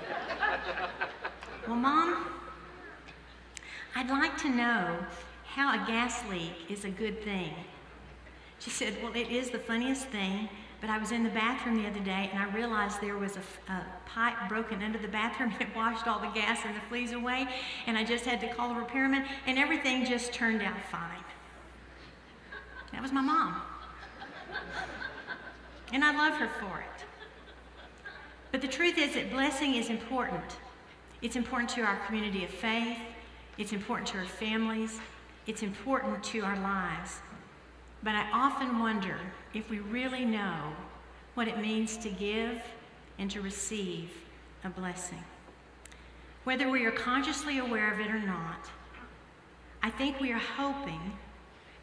well, 1.67 1.77
Mom, 1.77 2.25
I'd 3.95 4.09
like 4.09 4.37
to 4.39 4.49
know 4.49 4.97
how 5.45 5.75
a 5.75 5.87
gas 5.87 6.23
leak 6.31 6.55
is 6.71 6.85
a 6.85 6.91
good 6.91 7.23
thing 7.23 7.53
she 8.61 8.71
said, 8.71 8.95
Well, 9.03 9.13
it 9.15 9.31
is 9.31 9.51
the 9.51 9.59
funniest 9.59 10.07
thing, 10.09 10.49
but 10.81 10.89
I 10.89 10.99
was 10.99 11.13
in 11.13 11.23
the 11.23 11.31
bathroom 11.31 11.83
the 11.83 11.89
other 11.89 12.01
day 12.01 12.31
and 12.33 12.39
I 12.39 12.51
realized 12.55 13.01
there 13.01 13.19
was 13.19 13.37
a, 13.37 13.73
a, 13.73 13.85
pipe 14.07 14.49
broken 14.49 14.83
under 14.83 14.99
the 14.99 15.09
bathroom 15.09 15.53
and 15.61 15.63
it 15.63 15.77
washed 15.77 16.09
all 16.09 16.19
the 16.19 16.29
gas 16.29 16.61
and 16.65 16.75
the 16.75 16.81
fleas 16.89 17.13
away. 17.13 17.47
And 17.87 17.97
I 17.97 18.05
just 18.05 18.25
had 18.25 18.41
to 18.41 18.49
call 18.53 18.71
the 18.71 18.81
repairman 18.81 19.25
and 19.47 19.59
everything 19.59 20.05
just 20.05 20.33
turned 20.33 20.63
out 20.63 20.81
fine. 20.91 21.25
That 22.93 23.03
was 23.03 23.13
my 23.13 23.21
mom. 23.21 23.63
And 25.93 26.05
I 26.05 26.17
love 26.17 26.39
her 26.39 26.49
for 26.49 26.81
it. 26.81 27.05
But 28.53 28.61
the 28.61 28.69
truth 28.69 28.99
is 28.99 29.15
that 29.15 29.31
blessing 29.31 29.75
is 29.75 29.91
important. 29.91 30.57
It's 31.23 31.37
important 31.37 31.71
to 31.71 31.83
our 31.83 31.97
community 32.07 32.45
of 32.45 32.51
faith, 32.51 32.99
it's 33.59 33.73
important 33.73 34.09
to 34.09 34.19
our 34.19 34.25
families, 34.25 34.99
it's 35.47 35.63
important 35.63 36.23
to 36.25 36.41
our 36.41 36.59
lives. 36.61 37.21
But 38.03 38.15
I 38.15 38.31
often 38.33 38.79
wonder 38.79 39.19
if 39.53 39.69
we 39.69 39.79
really 39.81 40.25
know 40.25 40.73
what 41.35 41.49
it 41.49 41.59
means 41.59 41.97
to 41.99 42.09
give 42.09 42.63
and 43.19 43.31
to 43.31 43.41
receive 43.43 44.11
a 44.65 44.71
blessing. 44.71 45.23
Whether 46.45 46.71
we 46.71 46.87
are 46.87 46.91
consciously 46.91 47.59
aware 47.59 47.93
of 47.93 48.01
it 48.01 48.09
or 48.09 48.19
not, 48.19 48.71
I 49.83 49.91
think 49.91 50.21
we 50.21 50.33
are 50.33 50.39
hoping 50.39 51.13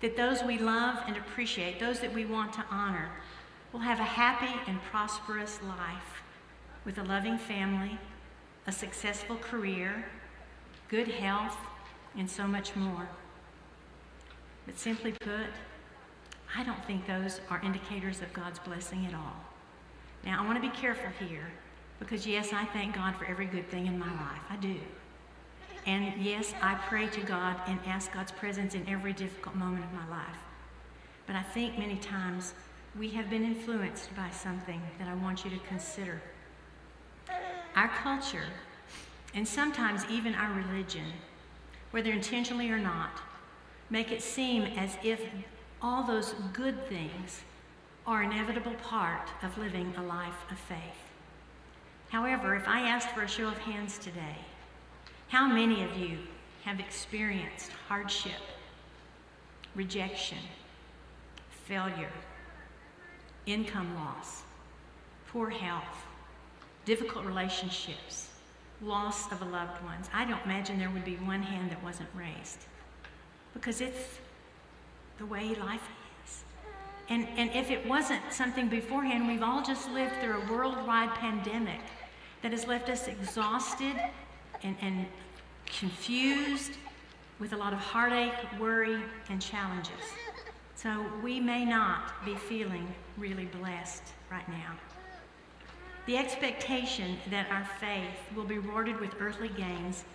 that 0.01 0.17
those 0.17 0.43
we 0.43 0.57
love 0.57 0.99
and 1.07 1.17
appreciate, 1.17 1.79
those 1.79 1.99
that 1.99 2.13
we 2.13 2.25
want 2.25 2.53
to 2.53 2.65
honor, 2.69 3.09
will 3.71 3.79
have 3.79 3.99
a 3.99 4.03
happy 4.03 4.53
and 4.67 4.81
prosperous 4.83 5.59
life 5.63 6.23
with 6.85 6.97
a 6.97 7.03
loving 7.03 7.37
family, 7.37 7.97
a 8.65 8.71
successful 8.71 9.35
career, 9.35 10.05
good 10.89 11.07
health, 11.07 11.57
and 12.17 12.29
so 12.29 12.47
much 12.47 12.75
more. 12.75 13.07
But 14.65 14.79
simply 14.79 15.11
put, 15.11 15.47
I 16.55 16.63
don't 16.63 16.83
think 16.85 17.05
those 17.05 17.41
are 17.49 17.61
indicators 17.63 18.21
of 18.21 18.31
God's 18.33 18.59
blessing 18.59 19.05
at 19.05 19.13
all. 19.13 19.35
Now, 20.25 20.41
I 20.41 20.45
want 20.45 20.61
to 20.61 20.69
be 20.69 20.75
careful 20.75 21.09
here 21.27 21.47
because, 21.99 22.25
yes, 22.25 22.53
I 22.53 22.65
thank 22.65 22.95
God 22.95 23.15
for 23.15 23.25
every 23.25 23.45
good 23.45 23.69
thing 23.69 23.87
in 23.87 23.97
my 23.97 24.11
life. 24.11 24.41
I 24.49 24.55
do. 24.57 24.75
And 25.85 26.21
yes, 26.21 26.53
I 26.61 26.75
pray 26.75 27.07
to 27.07 27.21
God 27.21 27.55
and 27.67 27.79
ask 27.85 28.11
God's 28.13 28.31
presence 28.31 28.75
in 28.75 28.87
every 28.89 29.13
difficult 29.13 29.55
moment 29.55 29.85
of 29.85 29.93
my 29.93 30.07
life. 30.09 30.37
But 31.25 31.35
I 31.35 31.43
think 31.43 31.77
many 31.77 31.95
times 31.97 32.53
we 32.97 33.09
have 33.09 33.29
been 33.29 33.43
influenced 33.43 34.15
by 34.15 34.29
something 34.31 34.81
that 34.99 35.07
I 35.07 35.15
want 35.15 35.45
you 35.45 35.51
to 35.51 35.59
consider. 35.67 36.21
Our 37.75 37.89
culture, 37.89 38.45
and 39.33 39.47
sometimes 39.47 40.03
even 40.09 40.33
our 40.33 40.53
religion, 40.53 41.05
whether 41.91 42.11
intentionally 42.11 42.69
or 42.69 42.79
not, 42.79 43.21
make 43.89 44.11
it 44.11 44.21
seem 44.21 44.63
as 44.63 44.97
if 45.03 45.21
all 45.81 46.03
those 46.03 46.33
good 46.53 46.87
things 46.87 47.41
are 48.05 48.21
an 48.21 48.31
inevitable 48.31 48.73
part 48.75 49.29
of 49.43 49.57
living 49.57 49.93
a 49.97 50.03
life 50.03 50.45
of 50.49 50.57
faith. 50.57 50.79
However, 52.09 52.55
if 52.55 52.67
I 52.67 52.81
asked 52.81 53.09
for 53.09 53.23
a 53.23 53.27
show 53.27 53.47
of 53.47 53.57
hands 53.57 53.97
today, 53.97 54.37
how 55.27 55.45
many 55.47 55.83
of 55.83 55.95
you 55.97 56.19
have 56.63 56.79
experienced 56.79 57.71
hardship, 57.87 58.39
rejection, 59.75 60.37
failure, 61.65 62.11
income 63.45 63.93
loss, 63.95 64.43
poor 65.27 65.49
health, 65.49 66.05
difficult 66.85 67.25
relationships, 67.25 68.29
loss 68.81 69.29
of 69.33 69.41
a 69.41 69.45
loved 69.45 69.83
one? 69.83 69.97
I 70.13 70.23
don't 70.23 70.43
imagine 70.45 70.79
there 70.79 70.89
would 70.89 71.05
be 71.05 71.17
one 71.17 71.43
hand 71.43 71.71
that 71.71 71.83
wasn't 71.83 72.09
raised 72.15 72.59
because 73.53 73.81
it's 73.81 74.19
the 75.17 75.25
way 75.25 75.55
life 75.55 75.81
is. 76.25 76.43
And, 77.09 77.27
and 77.37 77.49
if 77.51 77.71
it 77.71 77.85
wasn't 77.87 78.21
something 78.31 78.67
beforehand, 78.67 79.27
we've 79.27 79.43
all 79.43 79.61
just 79.61 79.89
lived 79.91 80.13
through 80.21 80.41
a 80.41 80.51
worldwide 80.51 81.09
pandemic 81.15 81.81
that 82.41 82.51
has 82.51 82.67
left 82.67 82.89
us 82.89 83.07
exhausted 83.07 83.95
and, 84.63 84.75
and 84.81 85.05
confused 85.65 86.73
with 87.39 87.53
a 87.53 87.57
lot 87.57 87.73
of 87.73 87.79
heartache, 87.79 88.33
worry, 88.59 89.01
and 89.29 89.41
challenges. 89.41 89.93
So 90.75 91.05
we 91.23 91.39
may 91.39 91.65
not 91.65 92.23
be 92.25 92.35
feeling 92.35 92.87
really 93.17 93.45
blessed 93.45 94.03
right 94.31 94.47
now. 94.49 94.73
The 96.05 96.17
expectation 96.17 97.17
that 97.31 97.49
our 97.51 97.67
faith 97.79 98.35
will 98.35 98.45
be 98.45 98.59
rewarded 98.59 98.99
with 98.99 99.11
earthly 99.19 99.49
gains 99.49 100.05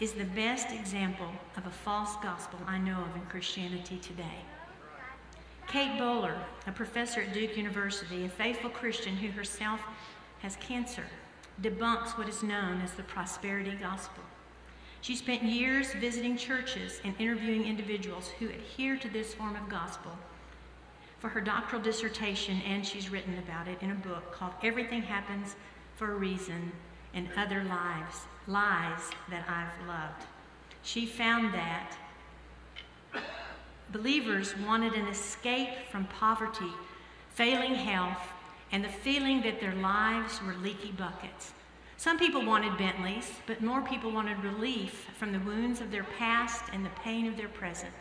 is 0.00 0.12
the 0.12 0.24
best 0.24 0.70
example 0.70 1.30
of 1.56 1.66
a 1.66 1.70
false 1.70 2.14
gospel 2.22 2.60
I 2.66 2.78
know 2.78 3.00
of 3.00 3.16
in 3.16 3.26
Christianity 3.28 3.98
today. 3.98 4.44
Kate 5.66 5.98
Bowler, 5.98 6.36
a 6.68 6.72
professor 6.72 7.22
at 7.22 7.34
Duke 7.34 7.56
University, 7.56 8.24
a 8.24 8.28
faithful 8.28 8.70
Christian 8.70 9.16
who 9.16 9.30
herself 9.32 9.80
has 10.38 10.56
cancer, 10.56 11.04
debunks 11.60 12.16
what 12.16 12.28
is 12.28 12.44
known 12.44 12.80
as 12.80 12.92
the 12.92 13.02
prosperity 13.02 13.72
gospel. 13.72 14.22
She 15.00 15.16
spent 15.16 15.42
years 15.42 15.92
visiting 15.94 16.36
churches 16.36 17.00
and 17.04 17.14
interviewing 17.18 17.66
individuals 17.66 18.28
who 18.38 18.48
adhere 18.48 18.96
to 18.96 19.08
this 19.08 19.34
form 19.34 19.56
of 19.56 19.68
gospel 19.68 20.12
for 21.18 21.28
her 21.28 21.40
doctoral 21.40 21.82
dissertation, 21.82 22.62
and 22.64 22.86
she's 22.86 23.10
written 23.10 23.36
about 23.38 23.66
it 23.66 23.82
in 23.82 23.90
a 23.90 23.94
book 23.96 24.32
called 24.32 24.52
Everything 24.62 25.02
Happens 25.02 25.56
for 25.96 26.12
a 26.12 26.16
Reason 26.16 26.70
and 27.18 27.28
Other 27.36 27.64
Lives, 27.64 28.26
Lies 28.46 29.10
That 29.28 29.44
I've 29.48 29.88
Loved. 29.88 30.24
She 30.84 31.04
found 31.04 31.52
that 31.52 31.98
believers 33.92 34.56
wanted 34.56 34.92
an 34.92 35.08
escape 35.08 35.70
from 35.90 36.04
poverty, 36.04 36.70
failing 37.34 37.74
health, 37.74 38.22
and 38.70 38.84
the 38.84 38.88
feeling 38.88 39.42
that 39.42 39.60
their 39.60 39.74
lives 39.74 40.40
were 40.46 40.54
leaky 40.54 40.92
buckets. 40.92 41.52
Some 41.96 42.20
people 42.20 42.46
wanted 42.46 42.78
Bentleys, 42.78 43.32
but 43.48 43.62
more 43.62 43.82
people 43.82 44.12
wanted 44.12 44.38
relief 44.44 45.08
from 45.18 45.32
the 45.32 45.40
wounds 45.40 45.80
of 45.80 45.90
their 45.90 46.06
past 46.18 46.62
and 46.72 46.86
the 46.86 47.00
pain 47.02 47.26
of 47.26 47.36
their 47.36 47.48
present. 47.48 47.94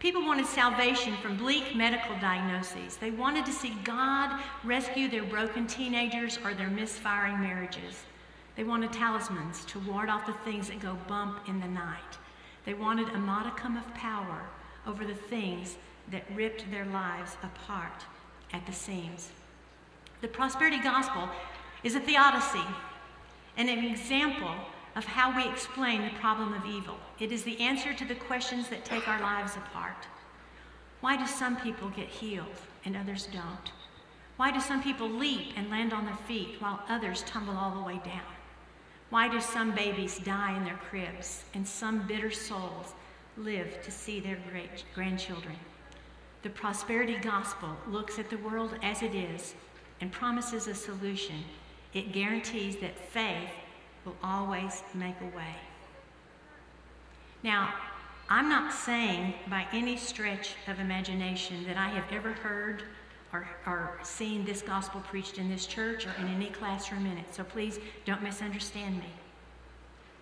People 0.00 0.26
wanted 0.26 0.46
salvation 0.46 1.14
from 1.18 1.36
bleak 1.36 1.76
medical 1.76 2.16
diagnoses. 2.18 2.96
They 2.96 3.12
wanted 3.12 3.46
to 3.46 3.52
see 3.52 3.76
God 3.84 4.42
rescue 4.64 5.08
their 5.08 5.22
broken 5.22 5.68
teenagers 5.68 6.40
or 6.44 6.54
their 6.54 6.70
misfiring 6.70 7.40
marriages. 7.40 8.02
They 8.56 8.64
wanted 8.64 8.92
talismans 8.92 9.64
to 9.66 9.78
ward 9.80 10.08
off 10.08 10.26
the 10.26 10.32
things 10.44 10.68
that 10.68 10.80
go 10.80 10.98
bump 11.08 11.48
in 11.48 11.60
the 11.60 11.68
night. 11.68 12.18
They 12.64 12.74
wanted 12.74 13.08
a 13.08 13.18
modicum 13.18 13.76
of 13.76 13.94
power 13.94 14.42
over 14.86 15.04
the 15.04 15.14
things 15.14 15.76
that 16.10 16.24
ripped 16.34 16.70
their 16.70 16.84
lives 16.84 17.36
apart 17.42 18.04
at 18.52 18.66
the 18.66 18.72
seams. 18.72 19.30
The 20.20 20.28
prosperity 20.28 20.78
gospel 20.80 21.28
is 21.82 21.94
a 21.94 22.00
theodicy 22.00 22.64
and 23.56 23.68
an 23.68 23.84
example 23.84 24.54
of 24.94 25.04
how 25.04 25.34
we 25.34 25.50
explain 25.50 26.02
the 26.02 26.18
problem 26.20 26.52
of 26.52 26.66
evil. 26.66 26.96
It 27.18 27.32
is 27.32 27.44
the 27.44 27.58
answer 27.60 27.94
to 27.94 28.04
the 28.04 28.14
questions 28.14 28.68
that 28.68 28.84
take 28.84 29.08
our 29.08 29.20
lives 29.20 29.56
apart. 29.56 30.06
Why 31.00 31.16
do 31.16 31.26
some 31.26 31.56
people 31.56 31.88
get 31.88 32.08
healed 32.08 32.46
and 32.84 32.96
others 32.96 33.26
don't? 33.32 33.72
Why 34.36 34.50
do 34.50 34.60
some 34.60 34.82
people 34.82 35.08
leap 35.08 35.54
and 35.56 35.70
land 35.70 35.92
on 35.92 36.04
their 36.04 36.16
feet 36.28 36.56
while 36.60 36.82
others 36.88 37.22
tumble 37.22 37.56
all 37.56 37.74
the 37.74 37.82
way 37.82 38.00
down? 38.04 38.22
Why 39.12 39.28
do 39.28 39.42
some 39.42 39.74
babies 39.74 40.18
die 40.20 40.56
in 40.56 40.64
their 40.64 40.80
cribs 40.88 41.44
and 41.52 41.68
some 41.68 42.06
bitter 42.06 42.30
souls 42.30 42.94
live 43.36 43.82
to 43.82 43.90
see 43.90 44.20
their 44.20 44.38
great 44.50 44.84
grandchildren? 44.94 45.56
The 46.42 46.48
prosperity 46.48 47.18
gospel 47.18 47.76
looks 47.86 48.18
at 48.18 48.30
the 48.30 48.38
world 48.38 48.74
as 48.82 49.02
it 49.02 49.14
is 49.14 49.54
and 50.00 50.10
promises 50.10 50.66
a 50.66 50.74
solution, 50.74 51.44
it 51.92 52.12
guarantees 52.12 52.76
that 52.76 52.98
faith 52.98 53.50
will 54.06 54.16
always 54.22 54.82
make 54.94 55.20
a 55.20 55.36
way. 55.36 55.56
Now, 57.42 57.74
I'm 58.30 58.48
not 58.48 58.72
saying 58.72 59.34
by 59.50 59.66
any 59.74 59.98
stretch 59.98 60.54
of 60.66 60.80
imagination 60.80 61.66
that 61.66 61.76
I 61.76 61.88
have 61.88 62.10
ever 62.10 62.32
heard 62.32 62.84
or, 63.32 63.98
seen 64.02 64.44
this 64.44 64.62
gospel 64.62 65.00
preached 65.00 65.38
in 65.38 65.48
this 65.48 65.66
church 65.66 66.06
or 66.06 66.12
in 66.18 66.28
any 66.28 66.46
classroom 66.46 67.06
in 67.06 67.16
it, 67.18 67.34
so 67.34 67.42
please 67.42 67.78
don't 68.04 68.22
misunderstand 68.22 68.98
me. 68.98 69.06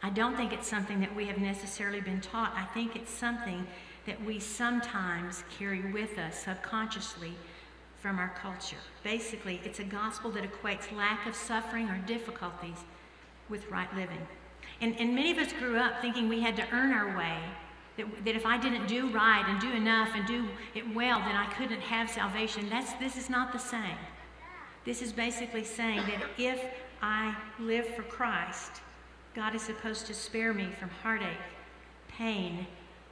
I 0.02 0.10
don't 0.10 0.36
think 0.36 0.52
it's 0.52 0.68
something 0.68 1.00
that 1.00 1.14
we 1.14 1.26
have 1.26 1.38
necessarily 1.38 2.00
been 2.00 2.20
taught. 2.20 2.52
I 2.56 2.64
think 2.72 2.96
it's 2.96 3.10
something 3.10 3.66
that 4.06 4.24
we 4.24 4.38
sometimes 4.38 5.44
carry 5.58 5.82
with 5.92 6.18
us 6.18 6.38
subconsciously 6.38 7.34
from 8.00 8.18
our 8.18 8.32
culture. 8.40 8.78
Basically, 9.04 9.60
it's 9.64 9.78
a 9.78 9.84
gospel 9.84 10.30
that 10.32 10.44
equates 10.44 10.94
lack 10.96 11.26
of 11.26 11.34
suffering 11.34 11.88
or 11.88 11.98
difficulties 12.06 12.78
with 13.50 13.70
right 13.70 13.94
living. 13.94 14.26
And, 14.80 14.98
and 14.98 15.14
many 15.14 15.32
of 15.32 15.38
us 15.38 15.52
grew 15.52 15.76
up 15.76 16.00
thinking 16.00 16.28
we 16.28 16.40
had 16.40 16.56
to 16.56 16.66
earn 16.72 16.92
our 16.92 17.16
way, 17.16 17.38
that, 17.96 18.06
that 18.24 18.36
if 18.36 18.46
I 18.46 18.58
didn't 18.58 18.86
do 18.86 19.10
right 19.10 19.44
and 19.46 19.60
do 19.60 19.72
enough 19.72 20.10
and 20.14 20.26
do 20.26 20.48
it 20.74 20.94
well, 20.94 21.18
then 21.20 21.36
I 21.36 21.46
couldn't 21.52 21.80
have 21.80 22.08
salvation. 22.08 22.68
That's, 22.68 22.92
this 22.94 23.16
is 23.16 23.28
not 23.28 23.52
the 23.52 23.58
same. 23.58 23.98
This 24.84 25.02
is 25.02 25.12
basically 25.12 25.64
saying 25.64 26.00
that 26.06 26.22
if 26.38 26.64
I 27.02 27.34
live 27.58 27.86
for 27.94 28.02
Christ, 28.02 28.80
God 29.34 29.54
is 29.54 29.62
supposed 29.62 30.06
to 30.06 30.14
spare 30.14 30.52
me 30.52 30.70
from 30.78 30.90
heartache, 31.02 31.28
pain, 32.08 32.66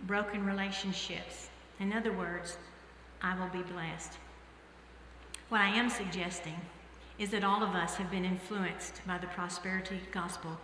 broken 0.06 0.44
relationships. 0.44 1.50
In 1.80 1.92
other 1.92 2.12
words, 2.12 2.56
I 3.23 3.38
will 3.38 3.49
be 3.49 3.62
blessed. 3.70 4.12
What 5.49 5.61
I 5.61 5.68
am 5.68 5.88
suggesting 5.88 6.56
is 7.18 7.30
that 7.30 7.44
all 7.44 7.62
of 7.62 7.70
us 7.70 7.97
have 7.97 8.11
been 8.11 8.25
influenced 8.25 9.00
by 9.06 9.18
the 9.18 9.26
prosperity 9.28 10.00
gospel, 10.12 10.56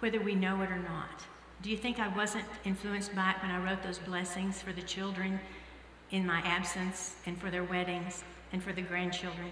whether 0.00 0.20
we 0.20 0.34
know 0.34 0.60
it 0.62 0.70
or 0.70 0.78
not. 0.78 1.24
Do 1.62 1.70
you 1.70 1.76
think 1.76 1.98
I 1.98 2.08
wasn't 2.08 2.44
influenced 2.64 3.14
by 3.14 3.30
it 3.30 3.36
when 3.42 3.50
I 3.50 3.64
wrote 3.64 3.82
those 3.82 3.98
blessings 3.98 4.60
for 4.60 4.72
the 4.72 4.82
children 4.82 5.40
in 6.10 6.26
my 6.26 6.40
absence 6.40 7.16
and 7.26 7.40
for 7.40 7.50
their 7.50 7.64
weddings 7.64 8.22
and 8.52 8.62
for 8.62 8.72
the 8.72 8.82
grandchildren? 8.82 9.50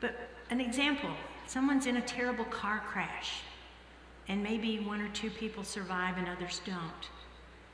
But 0.00 0.14
an 0.50 0.60
example 0.60 1.10
someone's 1.46 1.86
in 1.86 1.96
a 1.96 2.02
terrible 2.02 2.44
car 2.46 2.82
crash, 2.86 3.42
and 4.28 4.42
maybe 4.42 4.78
one 4.78 5.00
or 5.00 5.08
two 5.08 5.30
people 5.30 5.64
survive 5.64 6.16
and 6.16 6.28
others 6.28 6.60
don't. 6.64 7.08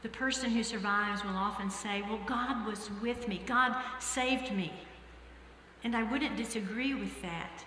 The 0.03 0.09
person 0.09 0.51
who 0.51 0.63
survives 0.63 1.25
will 1.25 1.37
often 1.37 1.71
say, 1.71 2.03
Well, 2.03 2.21
God 2.27 2.67
was 2.67 2.91
with 3.03 3.29
me, 3.29 3.43
God 3.47 3.77
saved 3.99 4.53
me. 4.53 4.73
And 5.85 5.97
I 5.97 6.03
wouldn't 6.03 6.37
disagree 6.37 6.95
with 6.95 7.23
that. 7.23 7.65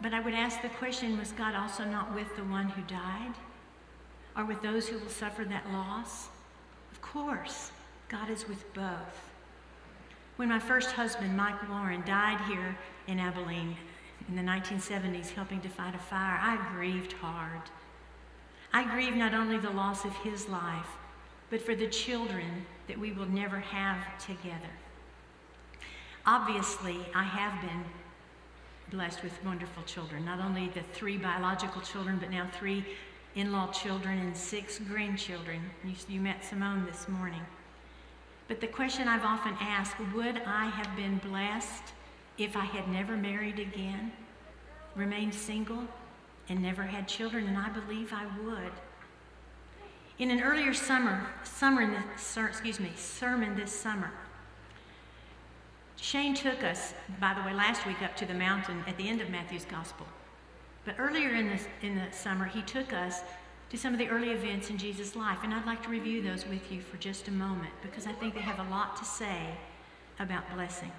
But 0.00 0.12
I 0.12 0.20
would 0.20 0.34
ask 0.34 0.60
the 0.60 0.68
question 0.68 1.18
was 1.18 1.32
God 1.32 1.54
also 1.54 1.84
not 1.84 2.14
with 2.14 2.34
the 2.36 2.44
one 2.44 2.68
who 2.68 2.82
died? 2.82 3.34
Or 4.36 4.44
with 4.44 4.60
those 4.62 4.88
who 4.88 4.98
will 4.98 5.08
suffer 5.08 5.44
that 5.44 5.72
loss? 5.72 6.28
Of 6.92 7.00
course, 7.00 7.72
God 8.08 8.30
is 8.30 8.46
with 8.46 8.72
both. 8.74 9.30
When 10.36 10.50
my 10.50 10.58
first 10.58 10.92
husband, 10.92 11.36
Mike 11.36 11.68
Warren, 11.70 12.02
died 12.04 12.40
here 12.42 12.76
in 13.06 13.18
Abilene 13.18 13.76
in 14.28 14.36
the 14.36 14.42
1970s 14.42 15.30
helping 15.30 15.60
to 15.62 15.68
fight 15.68 15.94
a 15.94 15.98
fire, 15.98 16.38
I 16.40 16.58
grieved 16.74 17.14
hard. 17.14 17.62
I 18.72 18.84
grieved 18.84 19.16
not 19.16 19.32
only 19.32 19.58
the 19.58 19.70
loss 19.70 20.04
of 20.04 20.14
his 20.16 20.48
life, 20.48 20.88
but 21.48 21.62
for 21.62 21.74
the 21.74 21.86
children 21.86 22.66
that 22.88 22.98
we 22.98 23.12
will 23.12 23.26
never 23.26 23.60
have 23.60 24.18
together. 24.18 24.74
Obviously, 26.26 26.98
I 27.14 27.22
have 27.22 27.60
been 27.62 27.84
blessed 28.90 29.22
with 29.22 29.44
wonderful 29.44 29.82
children, 29.84 30.24
not 30.24 30.40
only 30.40 30.68
the 30.68 30.82
three 30.92 31.16
biological 31.16 31.80
children, 31.80 32.18
but 32.18 32.30
now 32.30 32.48
three 32.52 32.84
in 33.36 33.52
law 33.52 33.70
children 33.70 34.18
and 34.18 34.34
six 34.36 34.78
grandchildren. 34.78 35.60
You, 35.84 35.94
you 36.08 36.20
met 36.20 36.42
Simone 36.42 36.86
this 36.86 37.06
morning. 37.06 37.42
But 38.48 38.60
the 38.60 38.66
question 38.66 39.08
I've 39.08 39.24
often 39.24 39.54
asked 39.60 39.96
would 40.14 40.40
I 40.46 40.66
have 40.66 40.96
been 40.96 41.18
blessed 41.18 41.92
if 42.38 42.56
I 42.56 42.64
had 42.64 42.88
never 42.88 43.16
married 43.16 43.58
again, 43.58 44.10
remained 44.94 45.34
single, 45.34 45.84
and 46.48 46.62
never 46.62 46.82
had 46.82 47.06
children? 47.06 47.46
And 47.46 47.58
I 47.58 47.68
believe 47.68 48.12
I 48.12 48.26
would. 48.42 48.72
In 50.18 50.30
an 50.30 50.40
earlier 50.40 50.72
summer, 50.72 51.26
summer 51.44 52.02
excuse 52.48 52.80
me, 52.80 52.92
sermon 52.96 53.54
this 53.54 53.72
summer, 53.72 54.12
Shane 55.96 56.34
took 56.34 56.62
us, 56.62 56.94
by 57.20 57.34
the 57.34 57.42
way, 57.42 57.52
last 57.52 57.86
week 57.86 58.00
up 58.00 58.16
to 58.16 58.26
the 58.26 58.34
mountain 58.34 58.82
at 58.86 58.96
the 58.96 59.08
end 59.08 59.20
of 59.20 59.28
Matthew's 59.28 59.66
gospel. 59.66 60.06
But 60.86 60.94
earlier 60.98 61.34
in, 61.34 61.48
this, 61.48 61.66
in 61.82 61.96
the 61.96 62.06
summer, 62.12 62.46
he 62.46 62.62
took 62.62 62.92
us 62.92 63.20
to 63.70 63.76
some 63.76 63.92
of 63.92 63.98
the 63.98 64.08
early 64.08 64.30
events 64.30 64.70
in 64.70 64.78
Jesus' 64.78 65.16
life. 65.16 65.38
And 65.42 65.52
I'd 65.52 65.66
like 65.66 65.82
to 65.82 65.88
review 65.88 66.22
those 66.22 66.46
with 66.46 66.70
you 66.70 66.80
for 66.80 66.96
just 66.96 67.26
a 67.26 67.32
moment 67.32 67.72
because 67.82 68.06
I 68.06 68.12
think 68.12 68.34
they 68.34 68.40
have 68.40 68.60
a 68.60 68.70
lot 68.70 68.96
to 68.96 69.04
say 69.04 69.56
about 70.20 70.44
blessing. 70.54 70.92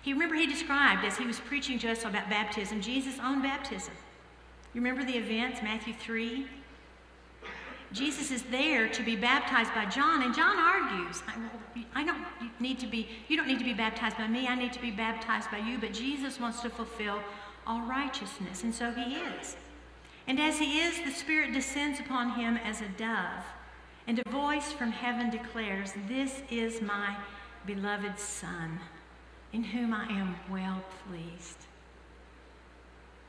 He 0.00 0.14
remember 0.14 0.34
he 0.34 0.46
described 0.46 1.04
as 1.04 1.16
he 1.18 1.26
was 1.26 1.38
preaching 1.38 1.78
to 1.80 1.92
us 1.92 2.04
about 2.04 2.28
baptism, 2.28 2.80
Jesus' 2.80 3.18
own 3.22 3.42
baptism. 3.42 3.94
You 4.74 4.80
remember 4.80 5.04
the 5.04 5.18
events, 5.18 5.62
Matthew 5.62 5.92
3? 5.92 6.46
Jesus 7.92 8.30
is 8.30 8.42
there 8.44 8.88
to 8.88 9.02
be 9.02 9.16
baptized 9.16 9.74
by 9.74 9.84
John, 9.84 10.22
and 10.22 10.34
John 10.34 10.56
argues, 10.56 11.22
I 11.94 12.04
don't 12.04 12.24
need 12.58 12.80
to 12.80 12.86
be, 12.86 13.06
you 13.28 13.36
don't 13.36 13.46
need 13.46 13.58
to 13.58 13.66
be 13.66 13.74
baptized 13.74 14.16
by 14.16 14.26
me, 14.26 14.48
I 14.48 14.54
need 14.54 14.72
to 14.72 14.80
be 14.80 14.90
baptized 14.90 15.50
by 15.50 15.58
you, 15.58 15.76
but 15.78 15.92
Jesus 15.92 16.40
wants 16.40 16.62
to 16.62 16.70
fulfill 16.70 17.20
all 17.66 17.82
righteousness, 17.82 18.62
and 18.62 18.74
so 18.74 18.92
he 18.92 19.16
is. 19.16 19.56
And 20.26 20.40
as 20.40 20.58
he 20.58 20.80
is, 20.80 21.00
the 21.02 21.10
Spirit 21.10 21.52
descends 21.52 22.00
upon 22.00 22.30
him 22.30 22.56
as 22.56 22.80
a 22.80 22.88
dove, 22.88 23.44
and 24.06 24.18
a 24.18 24.30
voice 24.30 24.72
from 24.72 24.92
heaven 24.92 25.30
declares, 25.30 25.92
This 26.08 26.42
is 26.50 26.80
my 26.80 27.16
beloved 27.66 28.18
Son, 28.18 28.80
in 29.52 29.64
whom 29.64 29.92
I 29.92 30.06
am 30.06 30.36
well 30.50 30.82
pleased. 31.08 31.58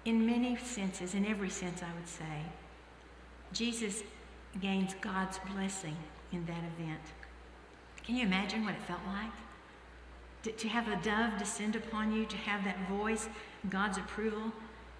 In 0.05 0.25
many 0.25 0.55
senses, 0.57 1.13
in 1.13 1.25
every 1.25 1.49
sense, 1.49 1.81
I 1.81 1.93
would 1.95 2.07
say, 2.07 2.43
Jesus 3.53 4.03
gains 4.59 4.95
God's 5.01 5.39
blessing 5.53 5.95
in 6.31 6.45
that 6.45 6.61
event. 6.77 7.01
Can 8.03 8.15
you 8.15 8.23
imagine 8.23 8.65
what 8.65 8.73
it 8.73 8.81
felt 8.83 8.99
like? 9.07 10.57
To, 10.57 10.67
have 10.67 10.89
a 10.89 11.01
dove 11.01 11.39
descend 11.39 11.77
upon 11.77 12.11
you, 12.11 12.25
to 12.25 12.35
have 12.35 12.65
that 12.65 12.89
voice, 12.89 13.29
God's 13.69 13.97
approval. 13.97 14.51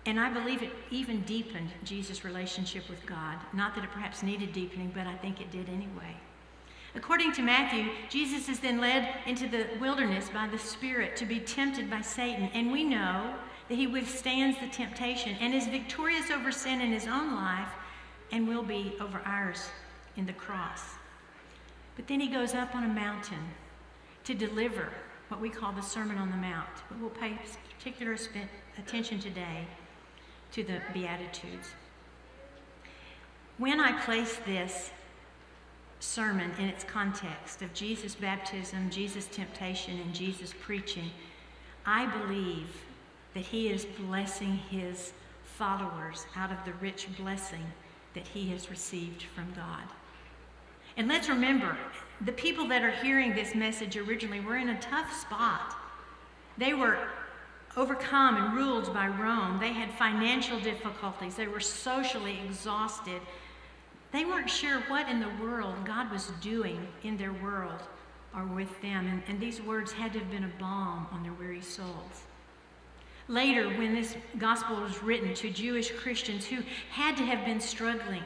And 0.06 0.20
I 0.20 0.32
believe 0.32 0.62
it 0.62 0.72
even 0.92 1.22
deepened 1.22 1.70
Jesus' 1.84 2.26
relationship 2.26 2.90
with 2.90 3.06
God. 3.06 3.38
Not 3.54 3.74
that 3.76 3.84
it 3.84 3.92
perhaps 3.92 4.22
needed 4.22 4.52
deepening, 4.52 4.92
but 4.94 5.08
I 5.08 5.16
think 5.16 5.40
it 5.40 5.52
did 5.52 5.70
anyway. 5.70 6.18
According 6.96 7.32
to 7.34 7.42
Matthew, 7.42 7.90
Jesus 8.10 8.50
is 8.50 8.60
then 8.60 8.80
led 8.80 9.08
into 9.26 9.48
the 9.48 9.66
wilderness 9.80 10.30
by 10.30 10.48
the 10.48 10.60
Spirit 10.60 11.16
to 11.16 11.26
be 11.26 11.40
tempted 11.40 11.90
by 11.90 12.02
Satan. 12.02 12.50
And 12.54 12.72
we 12.72 12.84
know 12.84 13.34
that 13.70 13.76
he 13.76 13.88
withstands 13.88 14.60
the 14.60 14.68
temptation 14.68 15.36
and 15.40 15.54
is 15.54 15.68
victorious 15.68 16.30
over 16.30 16.52
sin 16.52 16.82
in 16.82 16.92
his 16.92 17.08
own 17.08 17.34
life 17.34 17.70
and 18.32 18.48
will 18.48 18.64
be 18.64 18.96
over 19.00 19.22
ours 19.26 19.70
in 20.18 20.26
the 20.26 20.34
cross. 20.34 20.82
But 21.96 22.08
then 22.08 22.20
he 22.20 22.28
goes 22.28 22.54
up 22.54 22.76
on 22.76 22.84
a 22.84 22.88
mountain 22.88 23.52
to 24.26 24.34
deliver 24.34 24.90
what 25.34 25.42
we 25.42 25.50
call 25.50 25.72
the 25.72 25.82
Sermon 25.82 26.20
on 26.20 26.30
the 26.30 26.38
Mount. 26.38 26.70
But 26.88 27.00
we'll 27.00 27.10
pay 27.10 27.40
particular 27.76 28.16
attention 28.78 29.20
today 29.20 29.66
to 30.52 30.64
the 30.64 30.80
Beatitudes. 30.94 31.70
When 33.58 33.80
I 33.80 34.00
place 34.04 34.40
this 34.46 34.92
sermon 36.00 36.52
in 36.60 36.66
its 36.66 36.84
context 36.84 37.64
of 37.64 37.74
Jesus' 37.74 38.14
baptism, 38.14 38.92
Jesus' 38.92 39.26
temptation, 39.26 40.00
and 40.02 40.14
Jesus' 40.14 40.54
preaching, 40.62 41.10
I 41.84 42.06
believe 42.06 42.68
that 43.34 43.44
he 43.44 43.70
is 43.70 43.86
blessing 43.86 44.60
his 44.70 45.14
followers 45.46 46.28
out 46.36 46.52
of 46.52 46.64
the 46.64 46.74
rich 46.74 47.08
blessing 47.18 47.66
that 48.14 48.28
he 48.28 48.52
has 48.52 48.70
received 48.70 49.24
from 49.24 49.52
God. 49.56 49.86
And 50.96 51.08
let's 51.08 51.28
remember, 51.28 51.76
the 52.22 52.32
people 52.32 52.68
that 52.68 52.84
are 52.84 52.92
hearing 52.92 53.34
this 53.34 53.56
message 53.56 53.98
originally 53.98 54.40
were 54.40 54.58
in 54.58 54.70
a 54.70 54.82
tough 54.82 55.14
spot. 55.14 55.76
They 56.58 56.74
were 56.74 57.08
overcome 57.76 58.38
and 58.38 58.56
ruled 58.56 58.94
by 58.94 59.08
Rome. 59.08 59.60
They 59.60 59.74
had 59.74 59.92
financial 59.92 60.60
difficulties. 60.60 61.36
They 61.36 61.48
were 61.48 61.60
socially 61.60 62.40
exhausted. 62.46 63.22
They 64.12 64.26
weren't 64.26 64.50
sure 64.50 64.82
what 64.82 65.10
in 65.10 65.20
the 65.20 65.32
world 65.42 65.76
God 65.86 66.12
was 66.12 66.32
doing 66.40 66.88
in 67.04 67.18
their 67.18 67.34
world 67.34 67.82
or 68.36 68.46
with 68.46 68.82
them. 68.82 69.08
And, 69.08 69.24
and 69.28 69.40
these 69.40 69.62
words 69.62 69.92
had 69.92 70.14
to 70.14 70.20
have 70.20 70.30
been 70.30 70.44
a 70.44 70.60
balm 70.60 71.08
on 71.12 71.24
their 71.24 71.34
weary 71.34 71.62
souls. 71.62 72.24
Later, 73.28 73.70
when 73.70 73.96
this 73.96 74.16
gospel 74.38 74.82
was 74.82 75.02
written 75.02 75.34
to 75.36 75.50
Jewish 75.50 75.92
Christians 75.92 76.46
who 76.46 76.62
had 76.92 77.16
to 77.18 77.26
have 77.26 77.46
been 77.46 77.60
struggling 77.60 78.24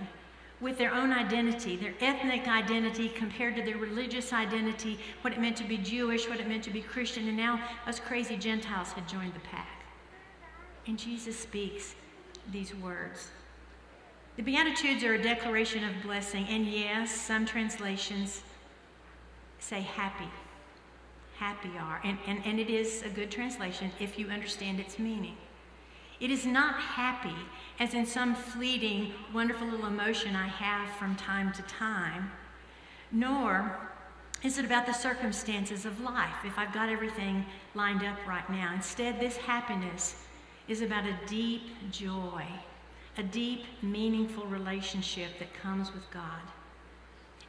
with 0.60 0.78
their 0.78 0.94
own 0.94 1.12
identity, 1.12 1.76
their 1.76 1.94
ethnic 2.02 2.48
identity 2.48 3.10
compared 3.10 3.56
to 3.56 3.62
their 3.62 3.78
religious 3.78 4.34
identity, 4.34 5.00
what 5.22 5.34
it 5.34 5.40
meant 5.40 5.56
to 5.58 5.64
be 5.64 5.78
Jewish, 5.78 6.28
what 6.28 6.40
it 6.40 6.48
meant 6.48 6.64
to 6.64 6.72
be 6.72 6.82
Christian, 6.82 7.28
and 7.28 7.38
now 7.38 7.62
us 7.86 8.00
crazy 8.00 8.36
Gentiles 8.36 8.92
had 8.92 9.08
joined 9.08 9.34
the 9.34 9.40
pack. 9.52 9.84
And 10.88 10.98
Jesus 10.98 11.38
speaks 11.38 11.96
these 12.52 12.74
words. 12.76 13.30
The 14.38 14.44
Beatitudes 14.44 15.04
are 15.04 15.14
a 15.14 15.22
declaration 15.22 15.84
of 15.84 15.92
blessing, 16.02 16.46
and 16.50 16.66
yes, 16.66 17.12
some 17.12 17.46
translations 17.46 18.42
say 19.60 19.82
happy. 19.82 20.30
Happy 21.38 21.72
are. 21.80 22.02
And, 22.04 22.18
and, 22.26 22.44
and 22.46 22.60
it 22.60 22.70
is 22.70 23.04
a 23.04 23.10
good 23.10 23.30
translation 23.30 23.92
if 24.00 24.18
you 24.18 24.28
understand 24.28 24.80
its 24.80 24.98
meaning. 24.98 25.38
It 26.20 26.32
is 26.32 26.46
not 26.46 26.76
happy 26.76 27.36
as 27.80 27.94
in 27.94 28.06
some 28.06 28.34
fleeting, 28.34 29.14
wonderful 29.34 29.68
little 29.68 29.86
emotion 29.86 30.36
I 30.36 30.48
have 30.48 30.90
from 30.96 31.16
time 31.16 31.52
to 31.54 31.62
time, 31.64 32.32
nor 33.12 33.78
is 34.44 34.58
it 34.58 34.66
about 34.66 34.86
the 34.86 34.94
circumstances 34.94 35.86
of 35.86 36.00
life, 36.02 36.44
if 36.44 36.58
I've 36.58 36.74
got 36.74 36.90
everything 36.90 37.46
lined 37.76 38.04
up 38.04 38.18
right 38.28 38.48
now. 38.50 38.74
Instead, 38.74 39.20
this 39.20 39.38
happiness 39.38 40.24
is 40.68 40.82
about 40.82 41.06
a 41.06 41.18
deep 41.28 41.64
joy, 41.92 42.44
a 43.18 43.24
deep, 43.24 43.66
meaningful 43.82 44.46
relationship 44.46 45.40
that 45.40 45.54
comes 45.54 45.94
with 45.94 46.10
God. 46.12 46.42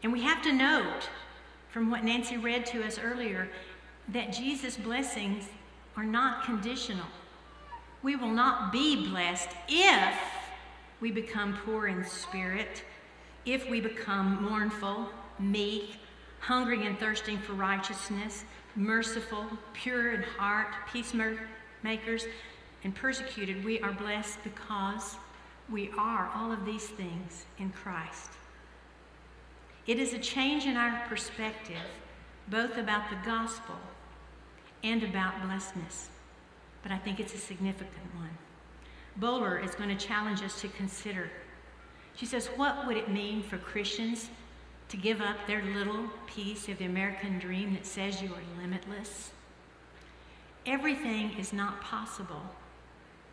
And 0.03 0.13
we 0.13 0.23
have 0.23 0.43
to 0.43 0.53
note 0.53 1.09
from 1.71 1.91
what 1.91 2.05
Nancy 2.05 2.37
read 2.37 2.65
to 2.67 2.85
us 2.85 2.99
earlier 2.99 3.49
that 4.09 4.33
Jesus' 4.33 4.77
blessings 4.77 5.45
are 5.97 6.05
not 6.05 6.45
conditional. 6.45 7.07
We 8.03 8.15
will 8.17 8.31
not 8.31 8.73
be 8.73 9.09
blessed 9.09 9.49
if 9.69 10.19
we 11.01 11.11
become 11.11 11.59
poor 11.65 11.89
in 11.89 12.05
spirit, 12.05 12.85
if 13.45 13.69
we 13.69 13.81
become 13.81 14.43
mournful, 14.43 15.09
meek, 15.39 15.97
hungry 16.41 16.87
and 16.87 16.99
thirsting 16.99 17.39
for 17.39 17.55
righteousness, 17.55 18.45
merciful, 18.77 19.47
pure 19.73 20.15
in 20.15 20.23
heart, 20.23 20.69
peacemakers, 20.93 22.27
and 22.85 22.95
persecuted. 22.95 23.65
We 23.65 23.81
are 23.81 23.93
blessed 23.93 24.39
because 24.45 25.17
we 25.69 25.91
are 25.99 26.31
all 26.35 26.53
of 26.53 26.65
these 26.65 26.87
things 26.87 27.47
in 27.59 27.71
Christ. 27.71 28.31
It 29.87 29.99
is 29.99 30.13
a 30.13 30.19
change 30.19 30.67
in 30.67 30.77
our 30.77 31.03
perspective, 31.09 31.77
both 32.49 32.79
about 32.79 33.11
the 33.11 33.17
gospel 33.25 33.77
and 34.85 35.03
about 35.03 35.43
blessedness 35.43 36.11
but 36.83 36.93
I 36.93 36.99
think 36.99 37.21
it's 37.21 37.35
a 37.35 37.39
significant 37.39 38.15
one. 38.17 38.37
Bowler 39.17 39.59
is 39.59 39.75
going 39.75 39.89
to 39.97 40.07
challenge 40.07 40.43
us 40.43 40.61
to 40.61 40.69
consider. 40.69 41.31
She 42.15 42.27
says, 42.27 42.47
What 42.57 42.87
would 42.87 42.97
it 42.97 43.11
mean 43.11 43.43
for 43.43 43.59
Christians 43.59 44.31
to 44.89 44.97
give 44.97 45.21
up 45.21 45.47
their 45.47 45.63
little 45.63 46.09
piece 46.27 46.69
of 46.69 46.79
the 46.79 46.85
American 46.85 47.39
dream 47.39 47.75
that 47.75 47.87
says 47.87 48.23
you 48.23 48.29
are 48.29 48.61
limitless? 48.63 49.31
Everything 50.67 51.31
is 51.39 51.53
not 51.53 51.81
possible. 51.81 52.43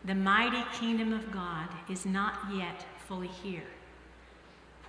The 0.05 0.15
mighty 0.15 0.63
kingdom 0.79 1.13
of 1.13 1.31
God 1.31 1.67
is 1.89 2.05
not 2.05 2.39
yet 2.53 2.85
fully 3.07 3.27
here. 3.27 3.63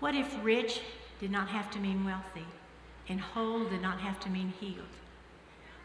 What 0.01 0.14
if 0.14 0.37
rich 0.42 0.81
did 1.21 1.31
not 1.31 1.49
have 1.49 1.71
to 1.73 1.79
mean 1.79 2.05
wealthy, 2.05 2.45
and 3.09 3.21
whole 3.21 3.64
did 3.64 3.81
not 3.81 4.01
have 4.01 4.21
to 4.21 4.31
mean 4.31 4.53
healed? 4.61 4.85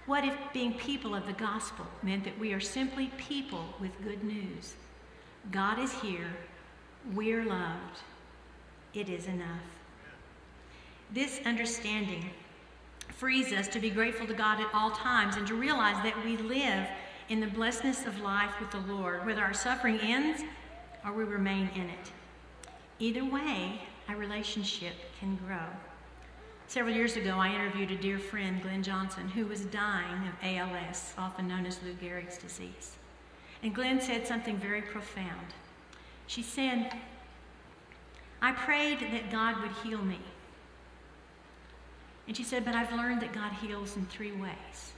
What 0.05 0.25
if 0.25 0.35
being 0.51 0.73
people 0.73 1.13
of 1.13 1.27
the 1.27 1.33
gospel 1.33 1.85
meant 2.01 2.23
that 2.23 2.39
we 2.39 2.53
are 2.53 2.59
simply 2.59 3.11
people 3.17 3.65
with 3.79 3.91
good 4.03 4.23
news? 4.23 4.75
God 5.51 5.79
is 5.79 5.93
here. 5.93 6.27
We're 7.13 7.45
loved. 7.45 7.99
It 8.93 9.09
is 9.09 9.27
enough. 9.27 9.61
This 11.13 11.39
understanding 11.45 12.29
frees 13.09 13.53
us 13.53 13.67
to 13.69 13.79
be 13.79 13.89
grateful 13.89 14.27
to 14.27 14.33
God 14.33 14.59
at 14.59 14.73
all 14.73 14.91
times 14.91 15.35
and 15.35 15.45
to 15.47 15.55
realize 15.55 16.01
that 16.03 16.25
we 16.25 16.37
live 16.37 16.87
in 17.29 17.39
the 17.39 17.47
blessedness 17.47 18.05
of 18.05 18.19
life 18.21 18.59
with 18.59 18.71
the 18.71 18.93
Lord, 18.93 19.25
whether 19.25 19.41
our 19.41 19.53
suffering 19.53 19.99
ends 19.99 20.43
or 21.05 21.13
we 21.13 21.23
remain 21.23 21.69
in 21.75 21.89
it. 21.89 22.11
Either 22.99 23.23
way, 23.23 23.81
our 24.09 24.15
relationship 24.15 24.93
can 25.19 25.35
grow. 25.35 25.67
Several 26.71 26.95
years 26.95 27.17
ago, 27.17 27.31
I 27.31 27.53
interviewed 27.53 27.91
a 27.91 27.97
dear 27.97 28.17
friend, 28.17 28.61
Glenn 28.61 28.81
Johnson, 28.81 29.27
who 29.27 29.45
was 29.45 29.65
dying 29.65 30.25
of 30.25 30.33
ALS, 30.41 31.13
often 31.17 31.45
known 31.45 31.65
as 31.65 31.83
Lou 31.83 31.91
Gehrig's 31.95 32.37
disease. 32.37 32.95
And 33.61 33.75
Glenn 33.75 33.99
said 33.99 34.25
something 34.25 34.55
very 34.55 34.81
profound. 34.81 35.47
She 36.27 36.41
said, 36.41 36.93
I 38.41 38.53
prayed 38.53 39.01
that 39.01 39.29
God 39.29 39.61
would 39.61 39.73
heal 39.83 40.01
me. 40.01 40.19
And 42.25 42.37
she 42.37 42.43
said, 42.45 42.63
But 42.63 42.73
I've 42.73 42.93
learned 42.93 43.21
that 43.21 43.33
God 43.33 43.51
heals 43.51 43.97
in 43.97 44.05
three 44.05 44.31
ways. 44.31 44.93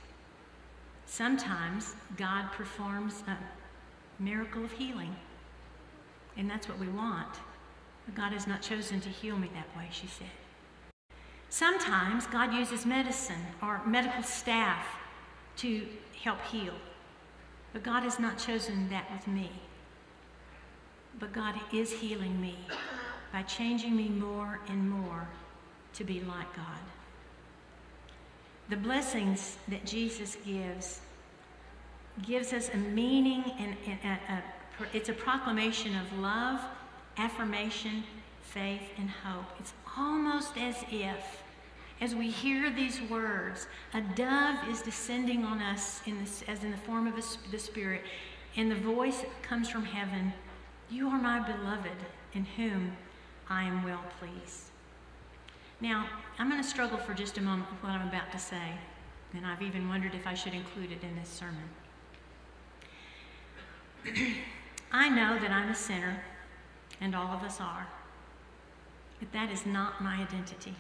Sometimes 1.08 1.96
God 2.18 2.52
performs 2.52 3.24
a 3.26 3.36
miracle 4.22 4.64
of 4.64 4.72
healing, 4.74 5.16
and 6.38 6.48
that's 6.48 6.70
what 6.70 6.78
we 6.78 6.90
want. 6.90 7.34
But 8.06 8.14
God 8.14 8.32
has 8.32 8.46
not 8.46 8.62
chosen 8.62 9.02
to 9.02 9.10
heal 9.10 9.40
me 9.40 9.50
that 9.56 9.76
way, 9.76 9.88
she 9.90 10.06
said. 10.06 10.30
Sometimes 11.54 12.26
God 12.26 12.52
uses 12.52 12.84
medicine 12.84 13.46
or 13.62 13.80
medical 13.86 14.24
staff 14.24 14.88
to 15.58 15.86
help 16.24 16.42
heal. 16.46 16.74
But 17.74 17.84
God 17.84 18.02
has 18.02 18.20
not 18.20 18.40
chosen 18.40 18.90
that 18.90 19.06
with 19.12 19.28
me. 19.28 19.52
But 21.20 21.32
God 21.32 21.54
is 21.72 21.92
healing 21.92 22.42
me 22.42 22.58
by 23.32 23.44
changing 23.44 23.96
me 23.96 24.10
more 24.10 24.62
and 24.68 24.90
more 24.90 25.28
to 25.94 26.04
be 26.04 26.22
like 26.22 26.52
God. 26.56 26.84
The 28.70 28.78
blessings 28.78 29.58
that 29.68 29.86
Jesus 29.86 30.38
gives 30.44 31.02
gives 32.24 32.52
us 32.52 32.72
a 32.74 32.78
meaning 32.78 33.44
and, 33.60 33.76
and 33.86 34.00
a, 34.04 34.34
a, 34.34 34.44
it's 34.92 35.10
a 35.10 35.14
proclamation 35.14 35.96
of 35.98 36.18
love, 36.18 36.62
affirmation, 37.20 38.06
faith, 38.42 38.90
and 38.98 39.12
hope. 39.12 39.46
It's 39.60 39.74
almost 39.96 40.58
as 40.58 40.78
if 40.92 41.43
as 42.04 42.14
we 42.14 42.30
hear 42.30 42.70
these 42.70 43.02
words, 43.04 43.68
a 43.94 44.02
dove 44.02 44.58
is 44.68 44.82
descending 44.82 45.46
on 45.46 45.62
us 45.62 46.02
in 46.06 46.20
this, 46.20 46.44
as 46.50 46.62
in 46.66 46.72
the 46.72 46.78
form 46.78 47.08
of 47.08 47.18
a, 47.18 47.24
the 47.50 47.58
Spirit, 47.58 48.02
and 48.58 48.70
the 48.70 48.76
voice 48.76 49.24
comes 49.42 49.70
from 49.70 49.86
heaven 49.86 50.34
You 50.90 51.08
are 51.08 51.18
my 51.18 51.40
beloved, 51.40 51.96
in 52.34 52.44
whom 52.44 52.98
I 53.50 53.64
am 53.64 53.86
well 53.86 54.04
pleased. 54.20 54.66
Now, 55.80 56.06
I'm 56.38 56.50
going 56.50 56.62
to 56.62 56.68
struggle 56.68 56.98
for 56.98 57.14
just 57.14 57.38
a 57.38 57.42
moment 57.42 57.72
with 57.72 57.82
what 57.82 57.94
I'm 57.94 58.10
about 58.10 58.34
to 58.34 58.40
say, 58.40 58.74
and 59.34 59.48
I've 59.48 59.62
even 59.62 59.88
wondered 59.88 60.14
if 60.14 60.28
I 60.28 60.34
should 60.34 60.54
include 60.54 60.92
it 60.92 61.04
in 61.04 61.16
this 61.16 61.30
sermon. 61.30 61.70
I 64.92 65.08
know 65.08 65.40
that 65.40 65.52
I'm 65.52 65.70
a 65.70 65.76
sinner, 65.76 66.22
and 67.00 67.16
all 67.16 67.34
of 67.34 67.44
us 67.44 67.62
are, 67.62 67.88
but 69.20 69.32
that 69.32 69.50
is 69.50 69.66
not 69.66 70.04
my 70.04 70.18
identity. 70.18 70.76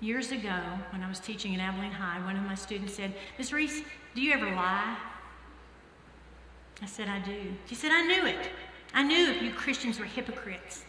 Years 0.00 0.30
ago, 0.30 0.60
when 0.90 1.02
I 1.02 1.08
was 1.08 1.20
teaching 1.20 1.54
at 1.54 1.60
Abilene 1.60 1.90
High, 1.90 2.24
one 2.24 2.36
of 2.36 2.42
my 2.42 2.54
students 2.54 2.94
said, 2.94 3.14
Miss 3.38 3.52
Reese, 3.52 3.82
do 4.14 4.20
you 4.20 4.32
ever 4.32 4.46
lie? 4.46 4.96
I 6.82 6.86
said, 6.86 7.08
I 7.08 7.18
do. 7.20 7.54
She 7.66 7.74
said, 7.74 7.90
I 7.92 8.02
knew 8.02 8.26
it. 8.26 8.50
I 8.92 9.02
knew 9.02 9.32
you 9.32 9.52
Christians 9.52 9.98
were 9.98 10.04
hypocrites. 10.04 10.84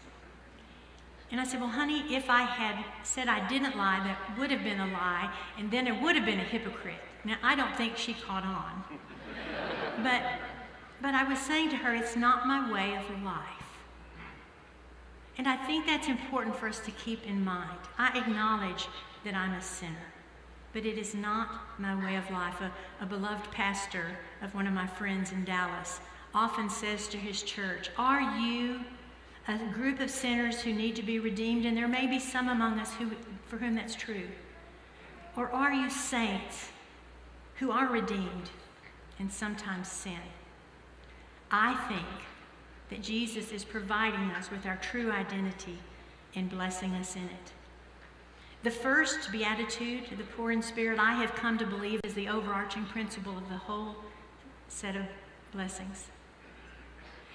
And 1.31 1.41
I 1.41 1.43
said, 1.43 1.59
Well, 1.59 1.69
honey, 1.69 2.15
if 2.15 2.29
I 2.29 2.43
had 2.43 2.83
said 3.03 3.27
I 3.27 3.47
didn't 3.47 3.75
lie, 3.77 4.01
that 4.03 4.39
would 4.39 4.51
have 4.51 4.63
been 4.63 4.79
a 4.79 4.87
lie, 4.87 5.31
and 5.57 5.69
then 5.69 5.87
it 5.87 6.01
would 6.01 6.15
have 6.15 6.25
been 6.25 6.39
a 6.39 6.43
hypocrite. 6.43 6.99
Now, 7.25 7.35
I 7.43 7.55
don't 7.55 7.75
think 7.75 7.97
she 7.97 8.13
caught 8.13 8.43
on. 8.43 8.83
but, 10.03 10.21
but 11.01 11.13
I 11.13 11.23
was 11.23 11.39
saying 11.39 11.69
to 11.71 11.75
her, 11.77 11.93
It's 11.93 12.15
not 12.15 12.47
my 12.47 12.71
way 12.71 12.95
of 12.95 13.23
life. 13.23 13.66
And 15.37 15.47
I 15.47 15.55
think 15.55 15.85
that's 15.85 16.07
important 16.07 16.55
for 16.55 16.67
us 16.67 16.79
to 16.79 16.91
keep 16.91 17.25
in 17.25 17.43
mind. 17.43 17.79
I 17.97 18.17
acknowledge 18.17 18.87
that 19.23 19.35
I'm 19.35 19.53
a 19.53 19.61
sinner, 19.61 20.13
but 20.73 20.85
it 20.85 20.97
is 20.97 21.13
not 21.13 21.79
my 21.79 21.95
way 22.03 22.15
of 22.15 22.29
life. 22.31 22.59
A, 22.61 22.71
a, 23.03 23.05
beloved 23.05 23.51
pastor 23.51 24.17
of 24.41 24.55
one 24.55 24.65
of 24.65 24.73
my 24.73 24.87
friends 24.87 25.31
in 25.31 25.45
Dallas 25.45 25.99
often 26.33 26.69
says 26.69 27.07
to 27.09 27.17
his 27.17 27.43
church, 27.43 27.91
Are 27.97 28.21
you 28.39 28.81
a 29.47 29.57
group 29.73 29.99
of 29.99 30.09
sinners 30.09 30.61
who 30.61 30.73
need 30.73 30.95
to 30.95 31.03
be 31.03 31.19
redeemed? 31.19 31.65
And 31.65 31.77
there 31.77 31.87
may 31.87 32.07
be 32.07 32.19
some 32.19 32.49
among 32.49 32.79
us 32.79 32.93
who, 32.95 33.11
for 33.45 33.57
whom 33.57 33.75
that's 33.75 33.95
true. 33.95 34.27
Or 35.35 35.51
are 35.51 35.71
you 35.71 35.89
saints 35.89 36.69
who 37.55 37.69
are 37.69 37.87
redeemed 37.87 38.49
and 39.19 39.31
sometimes 39.31 39.91
sin? 39.91 40.17
I 41.51 41.75
think 41.87 42.07
that 42.89 43.01
Jesus 43.01 43.51
is 43.51 43.63
providing 43.63 44.31
us 44.31 44.49
with 44.49 44.65
our 44.65 44.77
true 44.77 45.11
identity 45.11 45.77
and 46.35 46.49
blessing 46.49 46.91
us 46.93 47.15
in 47.15 47.23
it. 47.23 47.51
The 48.63 48.71
first 48.71 49.31
beatitude, 49.31 50.05
the 50.17 50.23
poor 50.23 50.51
in 50.51 50.61
spirit, 50.61 50.99
I 50.99 51.13
have 51.13 51.35
come 51.35 51.57
to 51.57 51.65
believe 51.65 51.99
is 52.03 52.13
the 52.13 52.27
overarching 52.27 52.85
principle 52.85 53.37
of 53.37 53.47
the 53.49 53.57
whole 53.57 53.95
set 54.67 54.95
of 54.95 55.03
blessings. 55.51 56.07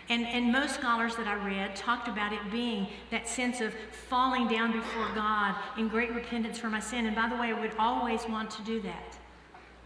And, 0.09 0.27
and 0.27 0.53
most 0.53 0.75
scholars 0.75 1.17
that 1.17 1.27
I 1.27 1.35
read 1.35 1.77
talked 1.77 2.09
about 2.09 2.33
it 2.33 2.41
being 2.51 2.89
that 3.11 3.29
sense 3.29 3.61
of 3.61 3.73
falling 3.93 4.49
down 4.49 4.73
before 4.73 5.09
God 5.15 5.55
in 5.79 5.89
great 5.89 6.13
repentance 6.13 6.59
for 6.59 6.69
my 6.69 6.81
sin. 6.81 7.07
And 7.07 7.15
by 7.15 7.29
the 7.29 7.37
way, 7.37 7.49
I 7.49 7.59
would 7.59 7.73
always 7.79 8.27
want 8.29 8.51
to 8.51 8.63
do 8.63 8.81
that. 8.83 9.17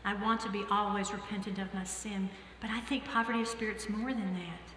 I 0.05 0.14
want 0.14 0.40
to 0.40 0.48
be 0.48 0.64
always 0.70 1.12
repentant 1.12 1.59
of 1.59 1.72
my 1.74 1.85
sin. 1.85 2.31
But 2.61 2.70
I 2.70 2.81
think 2.81 3.05
poverty 3.05 3.42
of 3.42 3.48
spirit's 3.48 3.88
more 3.88 4.12
than 4.12 4.35
that. 4.35 4.76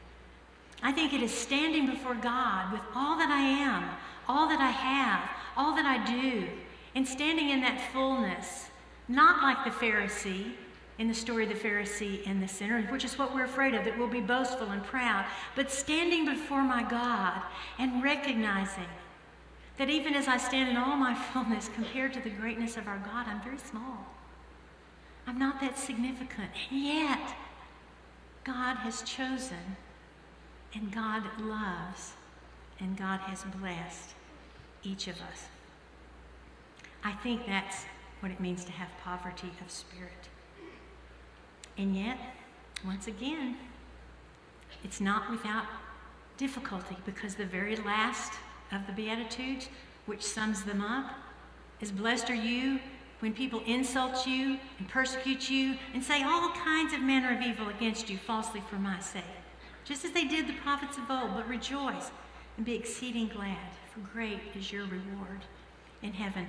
I 0.81 0.91
think 0.91 1.13
it 1.13 1.21
is 1.21 1.33
standing 1.33 1.87
before 1.87 2.15
God 2.15 2.71
with 2.71 2.81
all 2.95 3.17
that 3.17 3.29
I 3.29 3.41
am, 3.41 3.89
all 4.27 4.47
that 4.47 4.61
I 4.61 4.71
have, 4.71 5.29
all 5.57 5.75
that 5.75 5.85
I 5.85 6.05
do, 6.05 6.47
and 6.95 7.07
standing 7.07 7.49
in 7.49 7.61
that 7.61 7.91
fullness, 7.91 8.69
not 9.07 9.43
like 9.43 9.63
the 9.65 9.85
Pharisee 9.85 10.53
in 10.97 11.07
the 11.07 11.13
story 11.13 11.43
of 11.43 11.49
the 11.49 11.55
Pharisee 11.55 12.25
and 12.27 12.41
the 12.41 12.47
sinner, 12.47 12.81
which 12.83 13.05
is 13.05 13.17
what 13.17 13.33
we're 13.33 13.45
afraid 13.45 13.73
of, 13.73 13.85
that 13.85 13.97
we'll 13.97 14.07
be 14.07 14.21
boastful 14.21 14.69
and 14.69 14.83
proud, 14.83 15.25
but 15.55 15.71
standing 15.71 16.25
before 16.25 16.63
my 16.63 16.83
God 16.83 17.41
and 17.77 18.03
recognizing 18.03 18.87
that 19.77 19.89
even 19.89 20.13
as 20.13 20.27
I 20.27 20.37
stand 20.37 20.69
in 20.69 20.77
all 20.77 20.97
my 20.97 21.15
fullness 21.33 21.69
compared 21.73 22.13
to 22.13 22.21
the 22.21 22.29
greatness 22.29 22.77
of 22.77 22.87
our 22.87 22.99
God, 22.99 23.27
I'm 23.27 23.41
very 23.41 23.57
small. 23.57 24.05
I'm 25.25 25.39
not 25.39 25.61
that 25.61 25.77
significant. 25.77 26.49
And 26.69 26.83
yet, 26.83 27.35
God 28.43 28.77
has 28.77 29.01
chosen 29.03 29.77
and 30.73 30.91
God 30.91 31.23
loves 31.39 32.13
and 32.79 32.97
God 32.97 33.19
has 33.21 33.43
blessed 33.43 34.13
each 34.83 35.07
of 35.07 35.15
us. 35.15 35.47
I 37.03 37.11
think 37.11 37.45
that's 37.45 37.85
what 38.19 38.31
it 38.31 38.39
means 38.39 38.63
to 38.65 38.71
have 38.71 38.89
poverty 39.03 39.51
of 39.63 39.71
spirit. 39.71 40.29
And 41.77 41.95
yet, 41.95 42.17
once 42.85 43.07
again, 43.07 43.57
it's 44.83 45.01
not 45.01 45.29
without 45.29 45.65
difficulty 46.37 46.97
because 47.05 47.35
the 47.35 47.45
very 47.45 47.75
last 47.77 48.33
of 48.71 48.85
the 48.85 48.93
Beatitudes, 48.93 49.69
which 50.05 50.23
sums 50.23 50.63
them 50.63 50.81
up, 50.81 51.11
is 51.81 51.91
Blessed 51.91 52.29
are 52.29 52.35
you 52.35 52.79
when 53.19 53.33
people 53.33 53.61
insult 53.65 54.27
you 54.27 54.59
and 54.77 54.87
persecute 54.87 55.49
you 55.49 55.75
and 55.93 56.03
say 56.03 56.23
all 56.23 56.51
kinds 56.51 56.93
of 56.93 57.01
manner 57.01 57.35
of 57.35 57.41
evil 57.41 57.69
against 57.69 58.09
you 58.09 58.17
falsely 58.17 58.61
for 58.69 58.75
my 58.75 58.99
sake 58.99 59.23
just 59.85 60.05
as 60.05 60.11
they 60.11 60.25
did 60.25 60.47
the 60.47 60.53
prophets 60.53 60.97
of 60.97 61.09
old, 61.09 61.33
but 61.35 61.47
rejoice 61.47 62.11
and 62.57 62.65
be 62.65 62.75
exceeding 62.75 63.27
glad, 63.27 63.57
for 63.93 63.99
great 64.11 64.39
is 64.55 64.71
your 64.71 64.83
reward 64.83 65.41
in 66.01 66.13
heaven. 66.13 66.47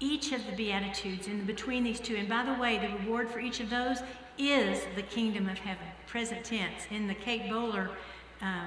Each 0.00 0.32
of 0.32 0.44
the 0.46 0.52
Beatitudes 0.52 1.26
in 1.26 1.44
between 1.44 1.84
these 1.84 2.00
two, 2.00 2.16
and 2.16 2.28
by 2.28 2.44
the 2.44 2.54
way, 2.54 2.78
the 2.78 3.04
reward 3.04 3.30
for 3.30 3.40
each 3.40 3.60
of 3.60 3.70
those 3.70 3.98
is 4.38 4.82
the 4.96 5.02
kingdom 5.02 5.48
of 5.48 5.58
heaven, 5.58 5.86
present 6.06 6.44
tense. 6.44 6.86
In 6.90 7.06
the 7.06 7.14
Kate 7.14 7.48
Bowler 7.48 7.90
uh, 8.42 8.66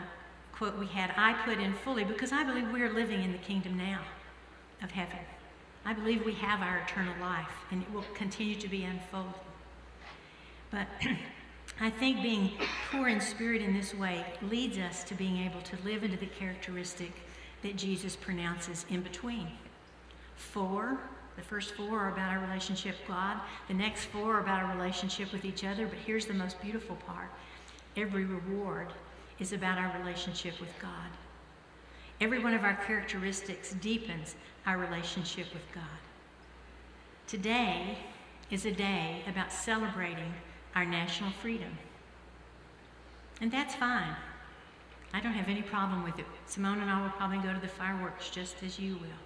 quote 0.57 0.77
we 0.77 0.87
had, 0.87 1.13
I 1.15 1.33
put 1.45 1.59
in 1.59 1.73
fully 1.73 2.03
because 2.03 2.31
I 2.31 2.43
believe 2.43 2.71
we 2.71 2.81
are 2.81 2.91
living 2.91 3.23
in 3.23 3.31
the 3.31 3.37
kingdom 3.37 3.77
now 3.77 3.99
of 4.81 4.91
heaven. 4.91 5.19
I 5.85 5.93
believe 5.93 6.25
we 6.25 6.33
have 6.33 6.61
our 6.61 6.79
eternal 6.79 7.13
life 7.21 7.51
and 7.71 7.81
it 7.81 7.91
will 7.93 8.05
continue 8.13 8.55
to 8.55 8.67
be 8.67 8.83
unfolding. 8.83 9.33
But 10.71 10.87
I 11.79 11.91
think 11.91 12.23
being 12.23 12.51
poor 12.91 13.07
in 13.07 13.21
spirit 13.21 13.61
in 13.61 13.73
this 13.73 13.93
way 13.93 14.25
leads 14.41 14.79
us 14.79 15.03
to 15.05 15.13
being 15.13 15.37
able 15.37 15.61
to 15.61 15.77
live 15.83 16.03
into 16.03 16.17
the 16.17 16.25
characteristic 16.25 17.11
that 17.61 17.75
Jesus 17.75 18.15
pronounces 18.15 18.85
in 18.89 19.01
between. 19.01 19.47
Four, 20.35 20.97
the 21.35 21.43
first 21.43 21.75
four 21.75 21.99
are 21.99 22.11
about 22.11 22.31
our 22.31 22.39
relationship 22.39 22.95
with 22.99 23.07
God, 23.07 23.39
the 23.67 23.75
next 23.75 24.05
four 24.05 24.35
are 24.35 24.39
about 24.39 24.63
our 24.63 24.75
relationship 24.75 25.31
with 25.31 25.45
each 25.45 25.63
other, 25.63 25.85
but 25.85 25.99
here's 25.99 26.25
the 26.25 26.33
most 26.33 26.59
beautiful 26.61 26.95
part 26.95 27.29
every 27.95 28.25
reward 28.25 28.87
is 29.39 29.53
about 29.53 29.77
our 29.77 29.99
relationship 29.99 30.59
with 30.59 30.71
God. 30.79 31.11
Every 32.19 32.43
one 32.43 32.55
of 32.55 32.63
our 32.63 32.75
characteristics 32.75 33.73
deepens 33.73 34.35
our 34.65 34.77
relationship 34.77 35.53
with 35.53 35.63
God. 35.73 35.83
Today 37.27 37.99
is 38.49 38.65
a 38.65 38.71
day 38.71 39.23
about 39.27 39.51
celebrating 39.51 40.33
our 40.77 40.85
national 40.85 41.31
freedom. 41.31 41.75
And 43.41 43.51
that's 43.51 43.73
fine. 43.73 44.15
I 45.11 45.19
don't 45.19 45.33
have 45.33 45.49
any 45.49 45.63
problem 45.63 46.03
with 46.03 46.19
it. 46.19 46.25
Simone 46.45 46.81
and 46.81 46.91
I 46.91 47.01
will 47.01 47.09
probably 47.09 47.39
go 47.39 47.51
to 47.51 47.59
the 47.59 47.67
fireworks 47.67 48.29
just 48.29 48.61
as 48.61 48.77
you 48.77 48.93
will. 48.93 49.23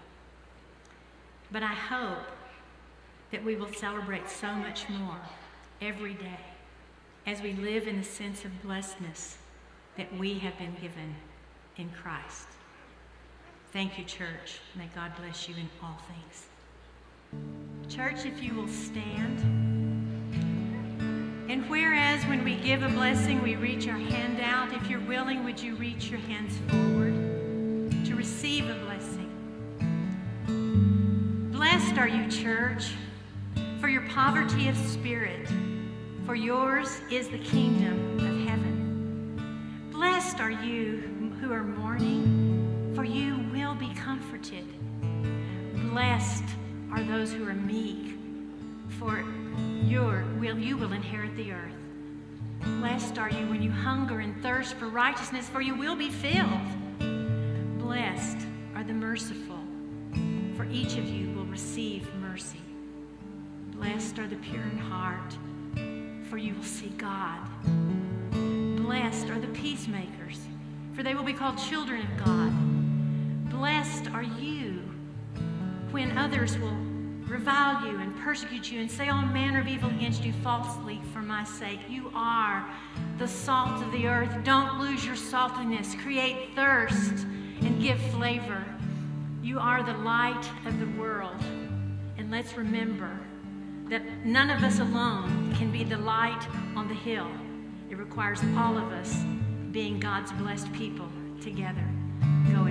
But 1.51 1.61
I 1.63 1.73
hope 1.73 2.25
that 3.31 3.43
we 3.43 3.57
will 3.57 3.73
celebrate 3.73 4.29
so 4.29 4.53
much 4.53 4.87
more 4.87 5.17
every 5.81 6.13
day 6.13 6.39
as 7.27 7.41
we 7.41 7.51
live 7.53 7.85
in 7.85 7.97
the 7.97 8.05
sense 8.05 8.45
of 8.45 8.61
blessedness 8.63 9.37
that 9.97 10.15
we 10.17 10.35
have 10.35 10.57
been 10.57 10.75
given 10.75 11.13
in 11.75 11.89
Christ. 12.01 12.47
Thank 13.73 13.97
you, 13.97 14.05
church. 14.05 14.61
May 14.77 14.89
God 14.95 15.11
bless 15.19 15.49
you 15.49 15.55
in 15.55 15.69
all 15.83 15.99
things. 16.07 17.93
Church, 17.93 18.25
if 18.25 18.41
you 18.41 18.53
will 18.53 18.69
stand. 18.69 19.80
And 21.51 21.69
whereas 21.69 22.23
when 22.27 22.45
we 22.45 22.55
give 22.55 22.81
a 22.81 22.87
blessing, 22.87 23.41
we 23.41 23.57
reach 23.57 23.85
our 23.89 23.97
hand 23.97 24.39
out, 24.39 24.71
if 24.71 24.89
you're 24.89 25.01
willing, 25.01 25.43
would 25.43 25.61
you 25.61 25.75
reach 25.75 26.09
your 26.09 26.21
hands 26.21 26.57
forward 26.69 27.13
to 28.05 28.15
receive 28.15 28.69
a 28.69 28.75
blessing? 28.75 29.29
Blessed 31.51 31.97
are 31.97 32.07
you, 32.07 32.31
church, 32.31 32.93
for 33.81 33.89
your 33.89 34.07
poverty 34.07 34.69
of 34.69 34.77
spirit, 34.77 35.45
for 36.25 36.35
yours 36.35 37.01
is 37.11 37.27
the 37.27 37.39
kingdom 37.39 38.15
of 38.19 38.47
heaven. 38.47 39.89
Blessed 39.91 40.39
are 40.39 40.51
you 40.51 41.33
who 41.41 41.51
are 41.51 41.65
mourning, 41.65 42.93
for 42.95 43.03
you 43.03 43.35
will 43.51 43.75
be 43.75 43.93
comforted. 43.95 44.63
Blessed 45.91 46.45
are 46.93 47.03
those 47.03 47.33
who 47.33 47.45
are 47.45 47.53
meek, 47.53 48.15
for 48.97 49.25
your 49.91 50.23
will 50.39 50.57
you 50.57 50.77
will 50.77 50.93
inherit 50.93 51.35
the 51.35 51.51
earth. 51.51 51.75
Blessed 52.61 53.17
are 53.17 53.29
you 53.29 53.45
when 53.47 53.61
you 53.61 53.69
hunger 53.69 54.21
and 54.21 54.41
thirst 54.41 54.75
for 54.75 54.87
righteousness, 54.87 55.49
for 55.49 55.59
you 55.59 55.75
will 55.75 55.97
be 55.97 56.09
filled. 56.09 56.47
Blessed 57.77 58.37
are 58.73 58.85
the 58.85 58.93
merciful, 58.93 59.59
for 60.55 60.65
each 60.71 60.95
of 60.95 61.03
you 61.03 61.29
will 61.35 61.45
receive 61.45 62.07
mercy. 62.15 62.61
Blessed 63.71 64.17
are 64.19 64.27
the 64.27 64.37
pure 64.37 64.63
in 64.63 64.77
heart, 64.77 65.35
for 66.29 66.37
you 66.37 66.53
will 66.53 66.63
see 66.63 66.93
God. 66.97 67.39
Blessed 68.31 69.29
are 69.29 69.39
the 69.39 69.47
peacemakers, 69.47 70.39
for 70.93 71.03
they 71.03 71.15
will 71.15 71.23
be 71.23 71.33
called 71.33 71.57
children 71.57 72.01
of 72.01 72.25
God. 72.25 73.49
Blessed 73.49 74.09
are 74.13 74.23
you 74.23 74.83
when 75.91 76.17
others 76.17 76.57
will 76.57 76.77
revile 77.31 77.87
you 77.87 77.97
and 77.97 78.13
persecute 78.19 78.69
you 78.69 78.81
and 78.81 78.91
say 78.91 79.07
all 79.07 79.21
manner 79.21 79.61
of 79.61 79.67
evil 79.67 79.89
against 79.89 80.25
you 80.25 80.33
falsely 80.43 80.99
for 81.13 81.19
my 81.19 81.45
sake. 81.45 81.79
You 81.89 82.11
are 82.13 82.69
the 83.17 83.27
salt 83.27 83.81
of 83.81 83.89
the 83.93 84.05
earth. 84.05 84.43
Don't 84.43 84.79
lose 84.79 85.05
your 85.05 85.15
saltiness. 85.15 85.97
Create 86.03 86.53
thirst 86.55 87.25
and 87.61 87.81
give 87.81 87.99
flavor. 88.11 88.65
You 89.41 89.59
are 89.59 89.81
the 89.81 89.97
light 89.99 90.45
of 90.65 90.77
the 90.79 90.87
world. 90.99 91.41
And 92.17 92.29
let's 92.29 92.57
remember 92.57 93.17
that 93.89 94.03
none 94.25 94.49
of 94.49 94.61
us 94.61 94.79
alone 94.79 95.55
can 95.55 95.71
be 95.71 95.85
the 95.85 95.97
light 95.97 96.45
on 96.75 96.89
the 96.89 96.93
hill. 96.93 97.31
It 97.89 97.97
requires 97.97 98.41
all 98.57 98.77
of 98.77 98.91
us 98.91 99.23
being 99.71 100.01
God's 100.01 100.33
blessed 100.33 100.71
people 100.73 101.07
together. 101.39 101.87
Go 102.51 102.65